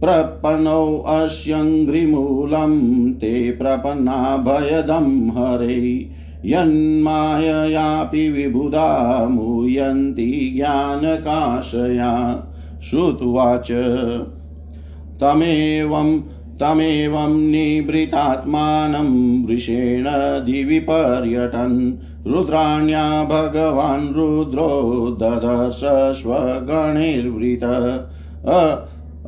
प्रपन्नौ 0.00 0.98
अस्यङ्घ्रिमूलं 0.98 3.12
ते 3.12 3.50
प्रपन्नाभयदं 3.50 5.28
हरे। 5.28 6.10
यन्माययापि 6.44 8.30
विबुधा 8.30 9.28
मुयन्ति 9.30 10.52
ज्ञानकाशया। 10.56 12.42
श्रुत्वाच 12.90 13.68
तमेवं 15.20 16.20
तमेवं 16.60 17.50
निवृतात्मानं 17.50 19.08
वृषेण 19.46 20.04
दिवि 20.44 20.78
पर्यटन्। 20.78 21.92
रुद्राण्या 22.26 23.24
भगवान् 23.24 24.14
रुद्रो 24.14 25.18
ददश 25.22 25.80
स्वगणैर्वृत 26.20 27.64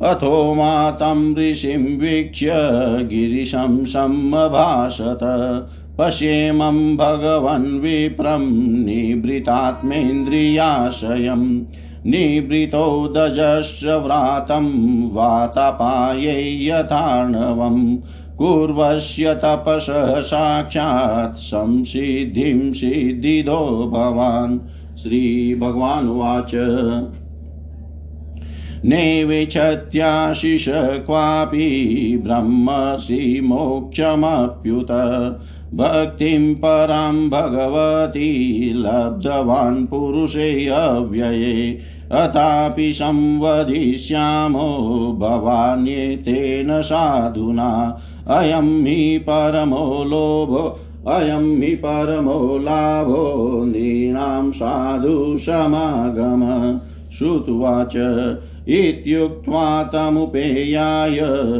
अथो 0.03 0.53
मातं 0.53 1.35
ऋषिं 1.35 1.99
वीक्ष्य 1.99 2.51
गिरिशं 3.11 3.85
समभाषत। 3.85 5.19
पश्येमं 5.97 6.97
भगवन् 6.97 7.79
विप्रं 7.79 8.43
निवृतात्मेन्द्रियाशयम् 8.85 11.61
निवृतो 12.05 13.13
दजश्रव्रातं 13.17 14.65
वातापायै 15.13 16.65
यथार्णवं 16.65 17.97
कुर्वस्य 18.37 19.35
तपसः 19.35 20.21
साक्षात् 20.21 21.39
संसिद्धिं 21.39 22.71
सिद्धिदो 22.71 23.91
भवान्। 23.93 24.59
श्रीभगवानुवाच। 24.97 26.55
नैवेच्छत्याशिष 28.85 30.65
क्वापि 30.69 32.21
ब्रह्मसि 32.23 33.41
मोक्षमप्युत। 33.43 34.91
भक्तिं 35.73 36.55
परां 36.55 37.29
भगवती 37.29 38.69
लब्धवान् 38.73 39.85
पुरुषे 39.85 40.67
अव्यये। 40.67 41.79
अथापि 42.11 42.93
संवदिष्यामो 42.93 44.67
भवान्येतेन 45.21 46.81
साधुना। 46.81 47.99
अयं 48.27 48.83
हि 48.83 49.17
परमो 49.17 50.03
लोभो, 50.03 50.79
अयं 51.11 51.61
हि 51.61 51.75
परमो 51.75 52.57
लाभो 52.57 53.49
साधु 54.51 55.37
समागम। 55.37 56.79
श्रुत्वाच। 57.17 57.93
इत्युक्त्वा 58.67 59.83
तमुपेयाय 59.83 61.19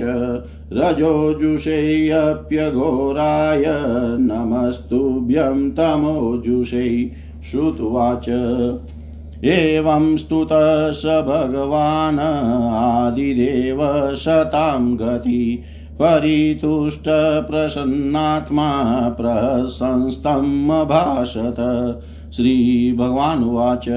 रजोजुषेऽप्यघोराय 0.73 3.65
नमस्तुभ्यं 4.19 5.71
तमोजुषे 5.71 7.11
श्रुत्वाच। 7.51 8.27
एवं 9.47 10.17
स्तुतः 10.17 10.93
स 10.93 11.07
भगवान् 11.07 12.19
आदिदेव 12.75 13.79
शतां 14.15 14.97
गति 14.97 15.63
परितुष्टप्रसन्नात्मा 15.95 17.09
प्रशंस्तम् 19.21 20.71
अभाषत 20.71 21.57
श्रीभगवानुवाच 22.37 23.89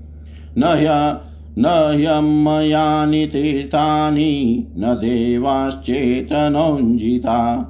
न 0.57 1.17
न 1.59 1.91
ह्यमयानि 1.95 3.27
तीर्थानि, 3.27 4.67
न 4.77 4.81
देवाश्चेतनोञ्जिता 4.85 7.67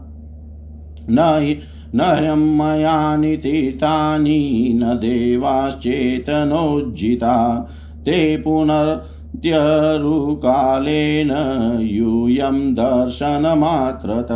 न 1.09 1.55
न 1.95 2.01
ह्यमयानि 2.01 3.37
तीर्थानि, 3.37 4.71
न 4.75 4.83
देवाश्चेतनोज्जिता 4.83 7.69
ते 8.05 8.37
पुनर्त्यरुकालेन 8.37 11.31
यूयं 11.81 12.73
दर्शनमात्रत। 12.73 14.27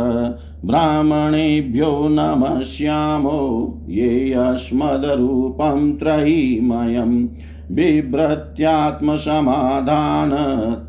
ब्राह्मणेभ्यो 0.64 2.08
नमस्यामो 2.10 3.78
ये 3.88 4.32
अस्मद्रूपं 4.32 5.96
त्रयीमयम् 5.96 7.26
बिभ्रत्यात्मसमाधान, 7.72 10.30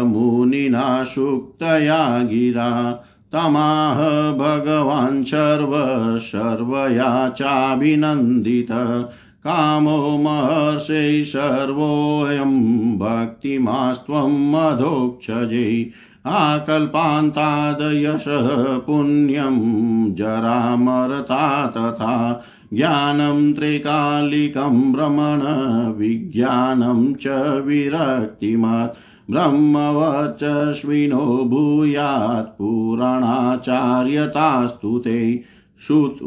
मुनिना 0.04 1.04
सूक्तया 1.04 2.24
गिरा। 2.24 3.04
तमाह 3.32 4.32
भगवान् 4.32 5.24
सर्व 5.24 5.72
सर्वया 6.18 7.28
चाभिनन्दित। 7.28 9.10
कामो 9.46 10.18
महर्षै 10.18 11.24
सर्वोऽयं 11.24 12.98
भक्तिमास्त्वं 12.98 14.50
मधोक्षजै। 14.50 15.90
आकल्पान्तादयशः 16.26 18.78
पुण्यं 18.78 20.14
जरामरता 20.14 21.66
तथा 21.66 22.44
ज्ञानं 22.74 23.52
त्रिकालिकं 23.52 24.92
भ्रमण 24.92 25.42
विज्ञानं 25.98 27.14
च 27.14 27.26
विरक्तिमत् 27.66 28.96
ब्रह्मवर्चस्विनो 29.30 31.44
भूयात् 31.44 32.58
पुराणाचार्यतास्तु 32.58 34.98
ते। 34.98 35.44
श्रुत 35.86 36.18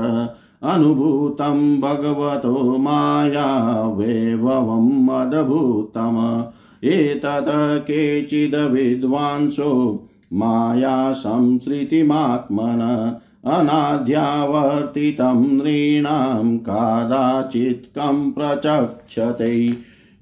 अनुभूतं 0.65 1.81
भगवतो 1.81 2.79
माया 2.79 3.87
वैभवं 3.87 5.05
मदभूतम्। 5.05 6.43
एतत् 6.85 7.83
केचिद् 7.83 8.73
विद्वांसो 8.73 10.03
माया 10.33 11.13
संसृतिमात्मन 11.13 13.15
अनाद्यावर्तितं 13.45 15.57
नृणां 15.57 16.59
कादाचित् 16.59 17.87
कं 17.87 18.33
प्रचक्षते। 18.33 19.75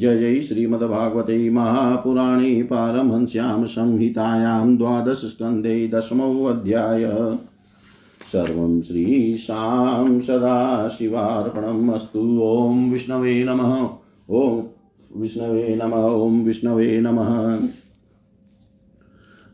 जय 0.00 0.18
जय 0.18 0.40
श्रीमद्भागवते 0.40 1.50
महापुराणे 1.50 2.62
पारमहंस्यां 2.62 3.66
संहितायां 3.66 4.76
द्वादशस्कन्धे 4.76 5.88
दशमोऽध्याय 5.92 7.04
सर्वं 8.32 8.80
श्रीशां 8.80 10.20
सदाशिवार्पणम् 10.20 11.90
ॐ 12.38 12.90
विष्णवे 12.90 13.44
नमः। 13.44 13.88
ॐ 14.30 14.62
विष्णवे 15.16 15.76
नमः। 15.82 16.04
ॐ 16.06 16.44
विष्णवे 16.44 17.00
नमः। 17.00 17.58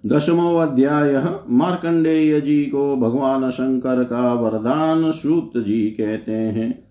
दसमो 0.06 0.56
अध्याय 0.56 1.22
मार्कंडेय 1.50 2.40
जी 2.40 2.64
को 2.64 2.96
भगवान 2.96 3.50
शंकर 3.50 4.04
का 4.04 4.34
वरदान 4.34 5.10
सूत 5.10 5.52
जी 5.56 5.90
कहते 5.90 6.32
हैं। 6.32 6.88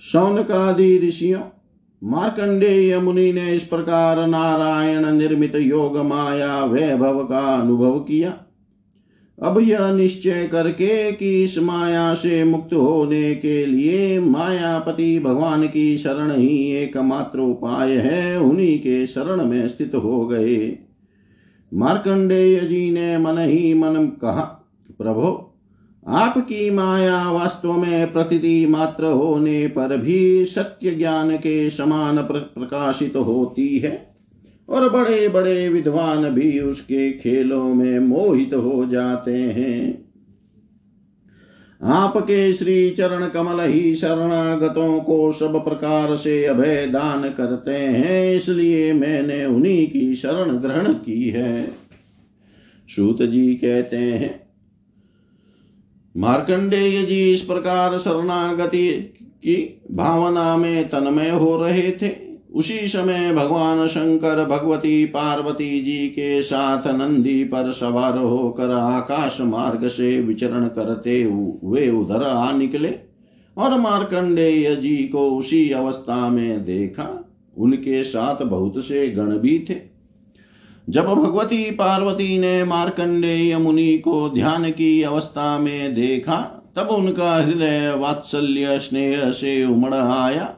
शौनकादि 0.00 1.00
ऋषियों 1.08 1.40
मार्कंडेय 2.02 2.98
मुनि 2.98 3.32
ने 3.32 3.52
इस 3.52 3.64
प्रकार 3.64 4.26
नारायण 4.26 5.12
निर्मित 5.12 5.54
योग 5.54 5.96
माया 5.96 6.64
वैभव 6.64 7.24
का 7.24 7.54
अनुभव 7.54 7.98
किया। 7.98 8.45
अब 9.42 9.58
यह 9.58 9.90
निश्चय 9.90 10.48
करके 10.52 11.12
कि 11.12 11.42
इस 11.42 11.58
माया 11.58 12.14
से 12.14 12.44
मुक्त 12.44 12.74
होने 12.74 13.34
के 13.34 13.66
लिए 13.66 14.20
मायापति 14.20 15.18
भगवान 15.18 15.68
की 15.68 15.98
शरण 15.98 16.36
ही 16.36 16.72
एकमात्र 16.72 17.38
उपाय 17.38 17.92
है, 17.92 18.40
उन्हीं 18.40 18.78
के 18.78 19.06
शरण 19.06 19.44
में 19.44 19.68
स्थित 19.68 19.94
हो 19.94 20.26
गए। 20.26 20.78
मार्कंडेय 21.74 22.60
जी 22.60 22.90
ने 22.90 23.18
मन 23.18 23.38
ही 23.38 23.74
मन 23.74 24.12
कहा, 24.22 24.42
प्रभो, 24.98 25.52
आपकी 26.08 26.70
माया 26.70 27.30
वास्तव 27.30 27.72
में 27.72 28.12
प्रतिति 28.12 28.66
मात्र 28.66 29.04
होने 29.04 29.66
पर 29.66 29.96
भी 29.96 30.44
सत्य 30.44 30.90
ज्ञान 30.90 31.36
के 31.36 31.70
समान 31.70 32.16
प्रकाशित 32.16 33.16
होती 33.16 33.78
है। 33.78 34.15
और 34.68 34.88
बड़े 34.90 35.28
बड़े 35.28 35.68
विद्वान 35.68 36.28
भी 36.30 36.58
उसके 36.60 37.10
खेलों 37.12 37.74
में 37.74 37.98
मोहित 37.98 38.54
हो 38.54 38.86
जाते 38.86 39.36
हैं। 39.36 40.04
आपके 41.80 42.52
श्री 42.52 42.90
चरण 42.90 43.26
कमल 43.28 43.60
ही 43.62 43.94
शरणागतों 43.94 44.98
को 45.00 45.32
सब 45.32 45.64
प्रकार 45.64 46.16
से 46.16 46.44
अभय 46.44 46.86
दान 46.86 47.28
करते 47.30 47.74
हैं, 47.74 48.34
इसलिए 48.34 48.92
मैंने 48.92 49.44
उन्हीं 49.44 49.86
की 49.86 50.14
शरण 50.14 50.56
ग्रहण 50.56 50.92
की 50.94 51.28
है। 51.28 51.68
सूत 52.88 53.22
जी 53.22 53.54
कहते 53.54 53.96
हैं, 53.96 54.40
मार्कंडेय 56.14 57.02
जी 57.02 57.20
इस 57.32 57.42
प्रकार 57.42 57.98
शरणागति 57.98 58.88
की 59.42 59.56
भावना 59.92 60.56
में 60.56 60.88
तन्मय 60.88 61.30
हो 61.30 61.56
रहे 61.56 61.90
थे। 61.92 62.25
उसी 62.56 62.88
समय 62.88 63.32
भगवान 63.32 63.88
शंकर, 63.88 64.44
भगवती 64.44 65.04
पार्वती 65.04 65.80
जी 65.80 66.08
के 66.08 66.42
साथ 66.42 66.86
नंदी 66.86 67.44
पर 67.44 67.70
सवार 67.72 68.18
होकर 68.18 68.70
आकाश 68.70 69.40
मार्ग 69.40 69.86
से 69.88 70.20
विचरण 70.20 70.66
करते 70.66 71.22
हुए 71.22 71.90
उधर 71.90 72.22
आ 72.22 72.52
निकले 72.52 72.94
और 73.58 73.80
मार्कंडेय 73.80 74.76
जी 74.76 74.96
को 74.96 75.30
उसी 75.30 75.70
अवस्था 75.70 76.28
में 76.28 76.64
देखा। 76.64 77.32
उनके 77.58 78.04
साथ 78.04 78.44
बहुत 78.44 78.74
से 78.78 79.08
गण 79.08 79.38
भी 79.38 79.66
थे। 79.70 79.76
जब 80.88 81.04
भगवती 81.04 81.70
पार्वती 81.70 82.38
ने 82.38 82.64
मार्कंडेय 82.64 83.58
मुनि 83.58 83.98
को 83.98 84.28
ध्यान 84.28 84.70
की 84.70 85.02
अवस्था 85.02 85.58
में 85.58 85.94
देखा, 85.94 86.36
तब 86.76 86.88
उनका 86.90 87.36
हृदय 87.36 87.94
वात्सल्य 87.98 88.78
स्नेह 88.78 89.30
से 89.30 89.64
उमड़ 89.64 89.94
आया। 89.94 90.54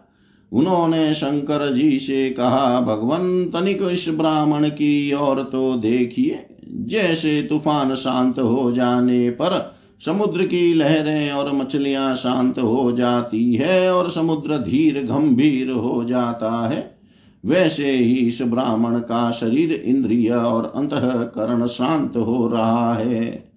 उन्होंने 0.52 1.12
शंकर 1.14 1.72
जी 1.74 1.98
से 1.98 2.28
कहा, 2.30 2.80
भगवन, 2.80 3.44
तनिक 3.44 3.82
इस 3.82 4.08
ब्राह्मण 4.08 4.68
की 4.68 5.12
ओर 5.12 5.42
तो 5.42 5.72
देखिए। 5.74 6.44
जैसे 6.68 7.42
तूफ़ान 7.42 7.94
शांत 7.94 8.38
हो 8.38 8.70
जाने 8.72 9.30
पर 9.30 9.74
समुद्र 10.06 10.44
की 10.46 10.74
लहरें 10.74 11.32
और 11.32 11.52
मछलियाँ 11.52 12.14
शांत 12.16 12.58
हो 12.58 12.92
जाती 12.92 13.54
है 13.54 13.92
और 13.94 14.10
समुद्र 14.10 14.58
धीर 14.58 15.02
गंभीर 15.04 15.70
हो 15.70 16.04
जाता 16.04 16.50
है, 16.68 16.98
वैसे 17.44 17.90
ही 17.90 18.14
इस 18.18 18.42
ब्राह्मण 18.42 18.98
का 18.98 19.30
शरीर 19.30 19.72
इंद्रिय 19.72 20.30
और 20.30 20.72
अंतकरण 20.76 21.66
शांत 21.66 22.16
हो 22.16 22.46
रहा 22.48 22.94
है। 22.94 23.47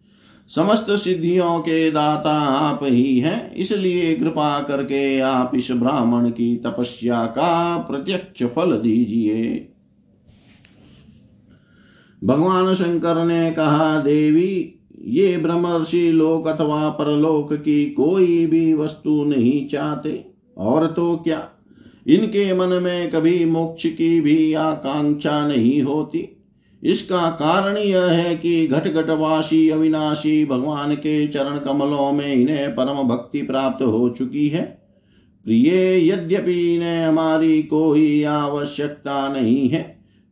समस्त 0.55 0.85
सिद्धियों 0.89 1.59
के 1.59 1.91
दाता 1.91 2.31
आप 2.31 2.79
ही 2.83 3.19
हैं, 3.19 3.53
इसलिए 3.53 4.15
कृपा 4.15 4.59
करके 4.59 5.19
आप 5.19 5.51
इस 5.55 5.71
ब्राह्मण 5.71 6.29
की 6.29 6.55
तपस्या 6.55 7.25
का 7.25 7.77
प्रत्यक्ष 7.77 8.43
फल 8.43 8.71
दीजिए। 8.71 9.67
भगवान 12.23 12.73
शंकर 12.73 13.25
ने 13.25 13.51
कहा, 13.51 13.99
देवी, 13.99 14.73
ये 15.05 15.37
ब्रह्मर्षि 15.37 16.11
लोक 16.11 16.47
अथवा 16.47 16.89
परलोक 16.89 17.53
की 17.53 17.85
कोई 17.85 18.45
भी 18.45 18.73
वस्तु 18.73 19.23
नहीं 19.23 19.67
चाहते, 19.67 20.25
और 20.57 20.87
तो 20.87 21.15
क्या? 21.17 21.49
इनके 22.07 22.53
मन 22.53 22.83
में 22.83 23.09
कभी 23.09 23.45
मोक्ष 23.45 23.85
की 23.85 24.21
भी 24.21 24.53
आकांक्षा 24.53 25.47
नहीं 25.47 25.81
होती। 25.81 26.40
इसका 26.83 27.29
कारण 27.31 27.77
यह 27.77 28.03
है 28.03 28.35
कि 28.35 28.67
घट 28.67 28.87
घटवासी 28.87 29.69
अविनाशी 29.69 30.43
भगवान 30.45 30.95
के 30.95 31.25
चरण 31.27 31.57
कमलों 31.57 32.11
में 32.11 32.33
इन्हें 32.33 32.71
परम 32.71 33.07
भक्ति 33.07 33.41
प्राप्त 33.41 33.83
हो 33.83 34.09
चुकी 34.09 34.47
है। 34.49 34.61
प्रिय, 35.45 36.09
यद्यपि 36.09 36.75
इन्हें 36.75 37.03
हमारी 37.05 37.61
कोई 37.63 38.23
आवश्यकता 38.23 39.27
नहीं 39.33 39.69
है, 39.69 39.83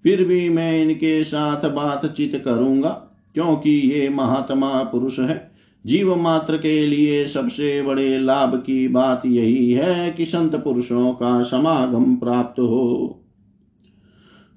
फिर 0.03 0.23
भी 0.23 0.49
मैं 0.49 0.81
इनके 0.81 1.23
साथ 1.23 1.69
बातचीत 1.69 2.41
करूँगा, 2.45 2.89
क्योंकि 3.33 3.69
ये 3.69 4.09
महात्मा 4.09 4.71
पुरुष 4.83 5.19
है। 5.19 5.51
जीव 5.85 6.15
मात्र 6.15 6.57
के 6.57 6.85
लिए 6.85 7.25
सबसे 7.25 7.81
बड़े 7.81 8.17
लाभ 8.19 8.55
की 8.55 8.87
बात 8.87 9.21
यही 9.25 9.71
है 9.71 10.11
कि 10.11 10.25
संत 10.25 10.55
पुरुषों 10.55 11.11
का 11.13 11.41
समागम 11.43 12.15
प्राप्त 12.15 12.59
हो। 12.59 13.15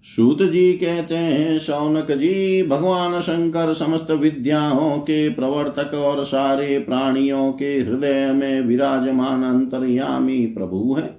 सूत 0.04 0.42
जी 0.42 0.72
कहते 0.72 1.14
हैं, 1.14 1.58
शौनक 1.58 2.12
जी, 2.12 2.62
भगवान 2.62 3.20
शंकर 3.20 3.72
समस्त 3.72 4.10
विद्याओं 4.10 4.98
के 4.98 5.28
प्रवर्तक 5.28 5.94
और 5.94 6.24
सारे 6.24 6.78
प्राणियों 6.78 7.52
के 7.52 7.80
हृदय 7.80 8.32
में 8.32 8.60
विराजमान 8.60 9.42
अंतर्यामी 9.42 10.46
प्रभु 10.46 10.96
है। 10.98 11.18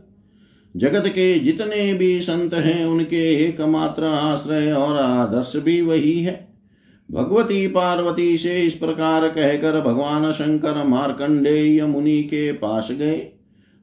जगत 0.77 1.03
के 1.07 1.39
जितने 1.39 1.93
भी 1.93 2.21
संत 2.21 2.53
हैं, 2.53 2.85
उनके 2.85 3.45
एकमात्र 3.45 4.03
आश्रय 4.03 4.71
और 4.71 4.97
आदर्श 4.97 5.53
भी 5.55 5.81
वही 5.81 6.23
है। 6.23 6.53
भगवती 7.11 7.67
पार्वती 7.67 8.37
से 8.37 8.61
इस 8.61 8.73
प्रकार 8.73 9.27
कहकर 9.27 9.81
भगवान 9.81 10.31
शंकर 10.31 10.87
मार्कंडेय 10.87 11.85
मुनि 11.85 12.23
के 12.23 12.51
पास 12.51 12.89
गए। 12.91 13.32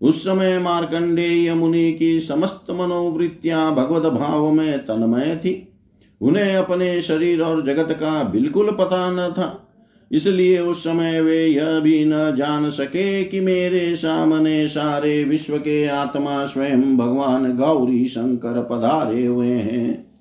उस 0.02 0.22
समय 0.24 0.58
मार्कंडेय 0.58 1.54
मुनि 1.54 1.92
की 1.92 2.20
समस्त 2.20 2.66
मनोवृत्तियाँ 2.70 3.74
भगवत 3.74 4.12
भाव 4.12 4.50
में 4.50 4.78
तन्मय 4.78 5.36
थी। 5.36 5.72
उन्हें 6.20 6.56
अपने 6.56 7.02
शरीर 7.02 7.42
और 7.42 7.62
जगत 7.62 7.92
का 7.92 8.22
बिल्कुल 8.22 8.70
पता 8.70 9.10
न 9.10 9.32
था। 9.32 9.66
इसलिए 10.12 10.58
उस 10.58 10.84
समय 10.84 11.20
वे 11.20 11.46
यह 11.46 11.80
भी 11.80 12.04
न 12.04 12.34
जान 12.36 12.70
सके 12.70 13.24
कि 13.24 13.40
मेरे 13.40 13.96
सामने 13.96 14.68
सारे 14.68 15.24
विश्व 15.24 15.58
के 15.58 15.86
आत्मा 15.86 16.46
स्वयं 16.46 16.96
भगवान 16.96 17.56
गौरी 17.56 18.04
शंकर 18.04 18.62
पधारे 18.62 19.26
हुए 19.26 19.48
हैं। 19.48 20.12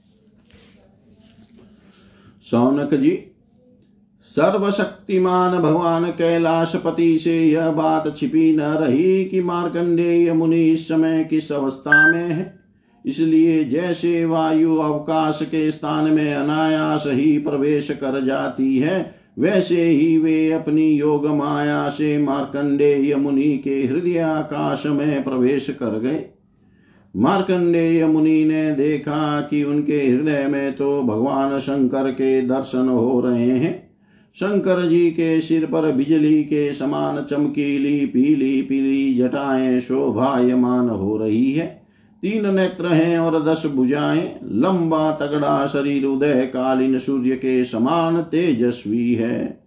सौनक 2.42 2.94
जी 2.94 3.29
सर्वशक्तिमान 4.36 5.58
भगवान 5.60 6.06
कैलाशपति 6.06 7.18
से 7.18 7.40
यह 7.40 7.70
बात 7.72 8.18
छिपी 8.18 8.56
न 8.56 8.62
रही 8.62 9.26
कि 9.26 9.42
मार्कंडेय 9.42 10.34
मुनि 10.34 10.62
इस 10.64 10.88
समय 10.88 11.24
किस 11.24 11.52
अवस्था 11.52 12.12
में 12.12 12.30
है। 12.30 12.60
इसलिए 13.06 13.64
जैसे 13.64 14.26
वायु 14.26 14.76
अवकाश 14.76 15.40
के 15.44 15.72
स्थान 15.72 16.14
में 16.14 16.34
अनायास 16.34 17.04
ही 17.08 17.38
प्रवेश 17.38 17.90
कर 17.92 18.26
जाती 18.26 18.78
है, 18.80 19.16
वैसे 19.40 19.84
ही 19.84 20.18
वे 20.18 20.52
अपनी 20.52 20.88
योग 20.92 21.28
माया 21.28 21.90
से 21.90 22.18
मार्कंडेय 22.18 23.16
मुनि 23.16 23.58
के 23.58 23.76
हृदय 23.76 24.20
आकाश 24.20 24.86
में 24.86 25.24
प्रवेश 25.24 25.70
कर 25.70 26.00
गए। 26.00 26.26
मार्कंडेय 27.16 28.06
मुनि 28.06 28.46
ने 28.46 28.72
देखा 28.72 29.42
कि 29.42 29.64
उनके 29.64 30.00
हृदय 30.00 30.48
में 30.48 30.76
तो 30.76 31.04
भगवान 31.04 31.60
शंकर 31.60 32.12
के 32.12 32.42
दर्शन 32.42 32.90
हो 32.90 33.22
रहे 33.22 33.50
हैं। 33.50 33.89
शंकर 34.40 34.88
जी 34.88 35.12
के 35.12 35.42
सिर 35.42 35.66
पर 35.66 35.92
बिजली 35.92 36.44
के 36.44 36.74
समान 36.74 37.24
चमकीली, 37.24 38.06
पीली 38.06 38.62
पीली 38.62 39.14
जटाएँ 39.14 39.80
शोभायमान 39.80 40.90
हो 40.90 41.18
रही 41.18 41.54
है। 41.54 41.82
तीन 42.22 42.56
नेत्र 42.56 42.86
हैं 42.86 43.20
और 43.20 43.44
दस 43.44 43.64
भुजाएँ। 43.76 44.40
लंबा 44.44 45.12
तगड़ा 45.12 45.68
शरीर 45.68 46.06
उदय 46.06 46.42
कालीन 46.46 46.98
सूर्य 46.98 47.30
के 47.30 47.64
समान 47.64 48.22
तेजस्वी 48.22 49.14
है। 49.14 49.64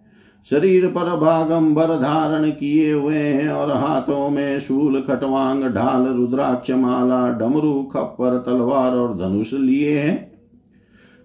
शरीर 0.51 0.87
पर 0.87 1.17
भागंबर 1.17 1.87
धारण 1.87 2.51
किए 2.51 2.93
हुए 2.93 3.17
हैं 3.17 3.49
और 3.49 3.71
हाथों 3.73 4.31
में 4.31 4.61
शूल, 4.61 5.01
खटवांग, 5.01 5.65
ढाल, 5.65 6.07
रुद्राक्ष 6.07 6.71
माला, 6.71 7.29
डमरू, 7.29 7.83
खप्पर, 7.83 8.43
तलवार 8.47 8.97
और 8.97 9.19
धनुष 9.19 9.53
लिए 9.53 9.99
हैं। 9.99 10.32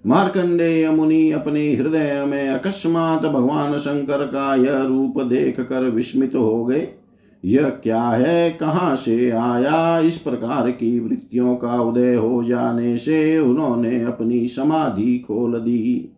मार्कंडेय 0.05 0.89
मुनि 0.89 1.31
अपने 1.31 1.75
हृदय 1.75 2.25
में 2.27 2.49
अकस्मात 2.49 3.25
भगवान 3.25 3.77
शंकर 3.77 4.25
का 4.25 4.55
यह 4.55 4.83
रूप 4.83 5.21
देख 5.21 5.59
कर 5.59 5.83
विस्मित 5.83 6.35
हो 6.35 6.65
गए। 6.65 6.87
यह 7.45 7.69
क्या 7.69 8.01
है? 8.01 8.51
कहाँ 8.51 8.95
से 8.95 9.29
आया? 9.29 9.99
इस 9.99 10.17
प्रकार 10.17 10.71
की 10.71 10.99
वृत्तियों 10.99 11.55
का 11.55 11.81
उदय 11.81 12.15
हो 12.15 12.43
जाने 12.43 12.97
से 12.97 13.39
उन्होंने 13.39 14.03
अपनी 14.03 14.47
समाधि 14.47 15.23
खोल 15.27 15.53
दी। 15.59 16.16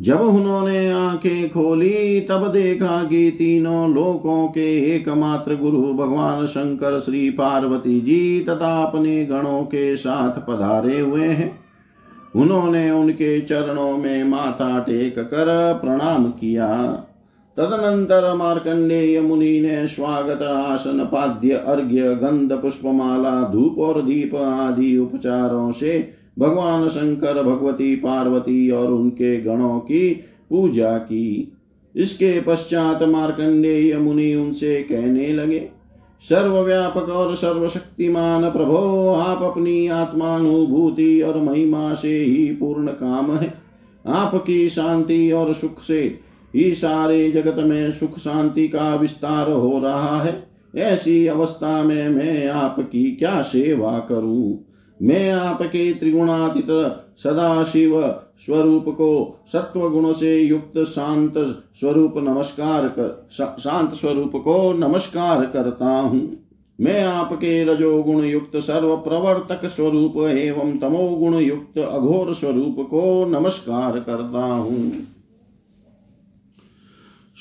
जब 0.00 0.20
उन्होंने 0.20 0.92
आँखें 0.92 1.50
खोली, 1.50 2.20
तब 2.20 2.52
देखा 2.52 3.04
कि 3.04 3.30
तीनों 3.30 3.94
लोकों 3.94 4.48
के 4.48 4.94
एकमात्र 4.96 5.56
गुरु 5.56 5.94
भगवान 5.94 6.46
शंकर 6.46 6.98
श्री 6.98 7.30
पार्वती 7.30 8.00
जी 8.00 8.40
तथा 8.40 8.82
अपने 8.82 9.24
गणों 9.24 9.62
के 9.62 9.96
साथ 9.96 10.40
पधारे 10.48 11.00
हुए 11.00 11.24
हैं। 11.24 11.60
उन्होंने 12.36 12.90
उनके 12.90 13.40
चरणों 13.40 13.98
में 13.98 14.24
माथा 14.24 14.78
टेक 14.78 15.18
कर 15.18 15.78
प्रणाम 15.84 16.24
किया। 16.24 16.66
तदनंतर 17.56 18.34
मार्कंडेय 18.34 19.20
मुनि 19.20 19.60
ने 19.60 19.86
स्वागत 19.88 20.42
आसन, 20.42 21.08
पाद्य, 21.12 21.50
अर्घ्य, 21.50 22.14
गंध, 22.14 22.52
पुष्पमाला, 22.52 23.48
धूप 23.52 23.78
और 23.78 24.02
दीप 24.02 24.34
आदि 24.34 24.98
उपचारों 24.98 25.72
से 25.72 26.19
भगवान 26.38 26.88
शंकर, 26.88 27.42
भगवती, 27.42 27.96
पार्वती 27.96 28.70
और 28.70 28.92
उनके 28.92 29.40
गणों 29.40 29.78
की 29.78 30.10
पूजा 30.50 30.98
की। 30.98 31.52
इसके 31.96 32.40
पश्चात 32.40 33.02
मार्कंडेय 33.02 33.96
मुनि 33.96 34.34
उनसे 34.34 34.82
कहने 34.82 35.32
लगे, 35.32 35.68
सर्वव्यापक 36.22 37.08
और 37.08 37.34
सर्वशक्तिमान 37.34 38.50
प्रभो, 38.50 39.08
आप 39.08 39.42
अपनी 39.42 39.86
आत्मानुभूति 39.88 41.20
और 41.20 41.42
महिमा 41.42 41.94
से 41.94 42.18
ही 42.18 42.46
पूर्ण 42.46 42.86
काम 42.86 43.32
है। 43.32 43.54
आपकी 44.06 44.68
शांति 44.68 45.32
और 45.32 45.52
सुख 45.52 45.82
से 45.82 46.18
ही 46.54 46.74
सारे 46.74 47.30
जगत 47.30 47.56
में 47.58 47.90
सुख 47.90 48.18
शांति 48.18 48.68
का 48.68 48.94
विस्तार 48.94 49.50
हो 49.50 49.78
रहा 49.78 50.22
है। 50.22 50.46
ऐसी 50.76 51.26
अवस्था 51.26 51.82
में 51.82 52.08
मैं 52.08 52.48
आपकी 52.48 53.04
क्या 53.04 53.42
सेवा 53.42 53.98
करूँ? 53.98 54.69
मैं 55.02 55.30
आपके 55.30 55.92
त्रिगुणातीत 55.94 56.66
सदा 57.18 57.64
शिव 57.64 58.00
स्वरूप 58.38 58.84
को 58.88 59.38
सत्व 59.52 59.88
गुण 59.90 60.12
से 60.12 60.36
युक्त 60.40 60.78
शांत 60.84 61.34
स्वरूप 61.80 62.18
नमस्कार 62.18 62.88
कर 62.88 63.28
शांत 63.60 63.92
स्वरूप 63.92 64.32
को 64.36 64.72
नमस्कार 64.72 65.44
करता 65.46 65.98
हूँ। 65.98 66.20
मैं 66.78 67.02
आपके 67.04 67.64
रजोगुण 67.64 68.24
युक्त 68.24 68.56
सर्व 68.56 68.96
प्रवर्तक 68.96 69.66
स्वरूप 69.66 70.16
एवं 70.28 70.76
तमोगुण 70.78 71.34
युक्त 71.34 71.78
अघोर 71.78 72.32
स्वरूप 72.32 72.76
को 72.80 73.24
नमस्कार 73.28 73.98
करता 74.00 74.44
हूँ। 74.44 74.92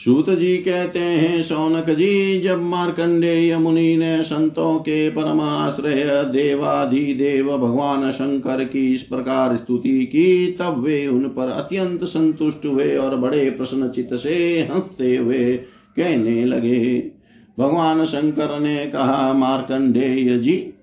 सूत 0.05 0.29
जी 0.29 0.57
कहते 0.57 0.99
हैं 0.99 1.41
सौनक 1.41 1.89
जी, 1.89 2.39
जब 2.39 2.61
मार्कंडेय 2.61 3.57
मुनि 3.57 3.97
ने 3.97 4.23
संतों 4.23 4.79
के 4.79 5.09
परमाश्रय 5.09 6.23
देवाधिदेव 6.33 7.57
भगवान 7.57 8.11
शंकर 8.11 8.63
की 8.63 8.91
इस 8.91 9.03
प्रकार 9.03 9.55
स्तुति 9.55 10.05
की, 10.05 10.51
तब 10.51 10.83
वे 10.83 11.07
उन 11.07 11.23
पर 11.23 11.47
अत्यंत 11.47 12.03
संतुष्ट 12.03 12.65
हुए 12.65 12.97
और 12.97 13.15
बड़े 13.15 13.49
प्रश्नचित 13.49 14.13
से 14.13 14.67
हँसते 14.71 15.17
हुए 15.17 15.55
कहने 15.97 16.45
लगे। 16.45 17.11
भगवान 17.59 18.05
शंकर 18.05 18.59
ने 18.59 18.85
कहा, 18.85 19.33
मार्कंडेय 19.33 20.39
जी 20.39 20.73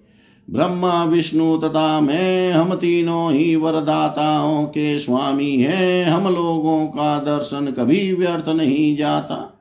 ब्रह्मा 0.50 1.04
विष्णु 1.04 1.58
तथा 1.58 2.00
मैं, 2.00 2.52
हम 2.52 2.74
तीनों 2.74 3.32
ही 3.32 3.56
वरदाताओं 3.56 4.64
के 4.64 4.98
स्वामी 4.98 5.56
हैं। 5.56 6.04
हम 6.04 6.34
लोगों 6.34 6.86
का 6.86 7.18
दर्शन 7.18 7.74
कभी 7.78 8.12
व्यर्थ 8.12 8.48
नहीं 8.48 8.96
जाता। 8.96 9.58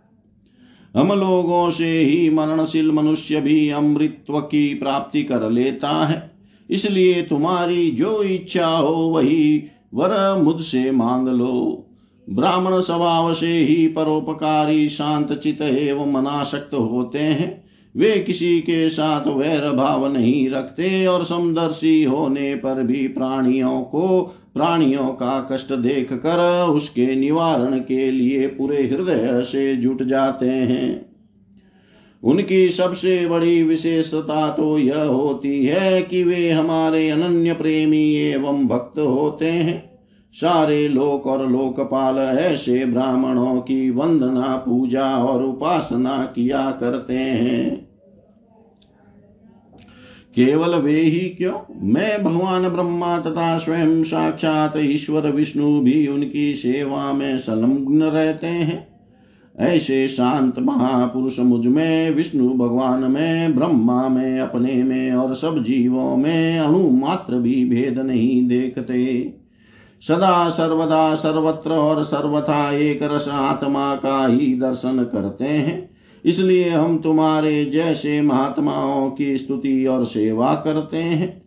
हम 0.98 1.08
लोगों 1.20 1.72
से 1.72 2.00
ही 2.00 2.30
मरणशील 2.30 2.92
मनुष्य 2.92 3.42
भी 3.42 3.70
अमृतत्व 3.70 4.40
की 4.40 4.74
प्राप्ति 4.74 5.24
कर 5.24 5.50
लेता 5.50 6.06
है। 6.06 6.32
इसलिए 6.70 7.22
तुम्हारी 7.22 7.92
जो 7.92 8.24
इच्छा 8.24 8.68
हो, 8.68 8.94
वही 8.94 9.64
वर 9.94 10.42
मुझसे 10.44 10.92
मांग 10.92 11.28
लो। 11.28 11.86
ब्राह्मण 12.30 12.80
स्वभाव 12.80 13.34
से 13.34 13.58
ही 13.58 13.88
परोपकारी 13.88 14.90
शांत 14.90 15.34
चित 15.34 15.62
एवं 15.62 16.12
मनाशक्त 16.12 16.74
होते 16.74 17.20
हैं। 17.20 17.65
वे 17.96 18.12
किसी 18.20 18.60
के 18.62 18.90
साथ 18.90 19.28
वैर 19.28 19.70
भाव 19.72 20.14
नहीं 20.14 20.50
रखते 20.50 21.06
और 21.06 21.24
समदर्शी 21.24 22.04
होने 22.04 22.56
पर 22.56 22.84
भी 22.84 23.08
प्राणियों 23.08 23.82
को, 23.82 24.22
प्राणियों 24.54 25.08
का 25.08 25.48
कष्ट 25.52 25.74
देख 25.74 26.14
कर 26.14 26.68
उसके 26.70 27.16
निवारण 27.16 27.80
के 27.80 28.12
लिए 28.12 28.48
पूरे 28.48 28.84
हृदय 28.84 29.44
से 29.44 29.76
जुट 29.76 30.04
जाते 30.04 30.50
हैं। 30.50 31.06
उनकी 32.24 32.70
सबसे 32.70 33.28
बड़ी 33.28 33.64
विशेषता 33.64 34.50
तो 34.50 34.78
यह 34.80 35.02
होती 35.02 35.66
है 35.66 36.02
कि 36.02 36.24
वे 36.24 36.52
हमारे 36.52 37.10
अनन्य 37.10 37.54
प्रेमी 37.54 38.16
एवं 38.16 38.68
भक्त 38.68 39.00
होते 39.00 39.46
हैं। 39.46 40.00
सारे 40.34 40.88
लोक 40.88 41.28
और 41.28 41.50
लोकपाल 41.52 42.18
ऐसे 42.18 42.86
ब्राह्मणों 42.86 43.62
की 43.62 43.90
वंदना, 43.90 44.56
पूजा 44.56 45.18
और 45.18 45.44
उपासना 45.44 46.34
किया 46.36 46.72
करते 46.72 47.14
हैं। 47.14 47.85
केवल 50.36 50.76
वे 50.76 51.02
ही 51.02 51.20
क्यों? 51.20 51.90
मैं 51.92 52.24
भगवान 52.24 52.70
ब्रह्मा 52.70 53.20
तथा 53.20 53.58
स्वयं 53.58 54.04
साक्षात 54.04 54.74
ईश्वर 54.78 55.32
विष्णु 55.32 55.82
भी 55.82 56.08
उनकी 56.08 56.56
सेवा 56.56 57.14
में 57.14 57.38
संलग्न 57.38 58.04
रहते 58.04 58.48
हैं। 58.48 58.96
ऐसे 59.60 60.08
शांत 60.08 60.60
महापुरुष 60.60 61.40
मुझमें, 61.40 62.12
विष्णु 62.12 62.50
भगवान 62.50 63.12
में, 63.12 63.56
ब्रह्मा 63.56 64.10
में, 64.10 64.40
अपने 64.40 64.84
में 64.84 65.12
और 65.12 65.34
सब 65.34 65.64
जीवों 65.64 66.18
में 66.18 66.60
अणु 66.60 66.90
मात्र 66.90 67.36
भी 67.36 67.66
भेद 67.66 68.00
नहीं 68.00 68.48
देखते। 68.48 69.34
सदा 70.02 70.50
सर्वदा 70.50 71.16
सर्वत्र 71.16 71.72
और 71.72 72.04
सर्वथा 72.04 72.72
एक 72.72 73.00
रस 73.04 73.30
आत्मा 73.32 73.96
का 73.96 74.28
ही 74.28 74.60
दर्शन 74.60 75.10
करते 75.12 75.46
हैं। 75.46 75.95
इसलिए 76.26 76.70
हम 76.70 76.98
तुम्हारे 76.98 77.66
जैसे 77.66 78.22
महात्माओं 78.22 79.10
की 79.12 79.38
स्तुति 79.38 79.86
और 79.86 80.06
सेवा 80.06 80.54
करते 80.66 80.98
हैं। 80.98 81.42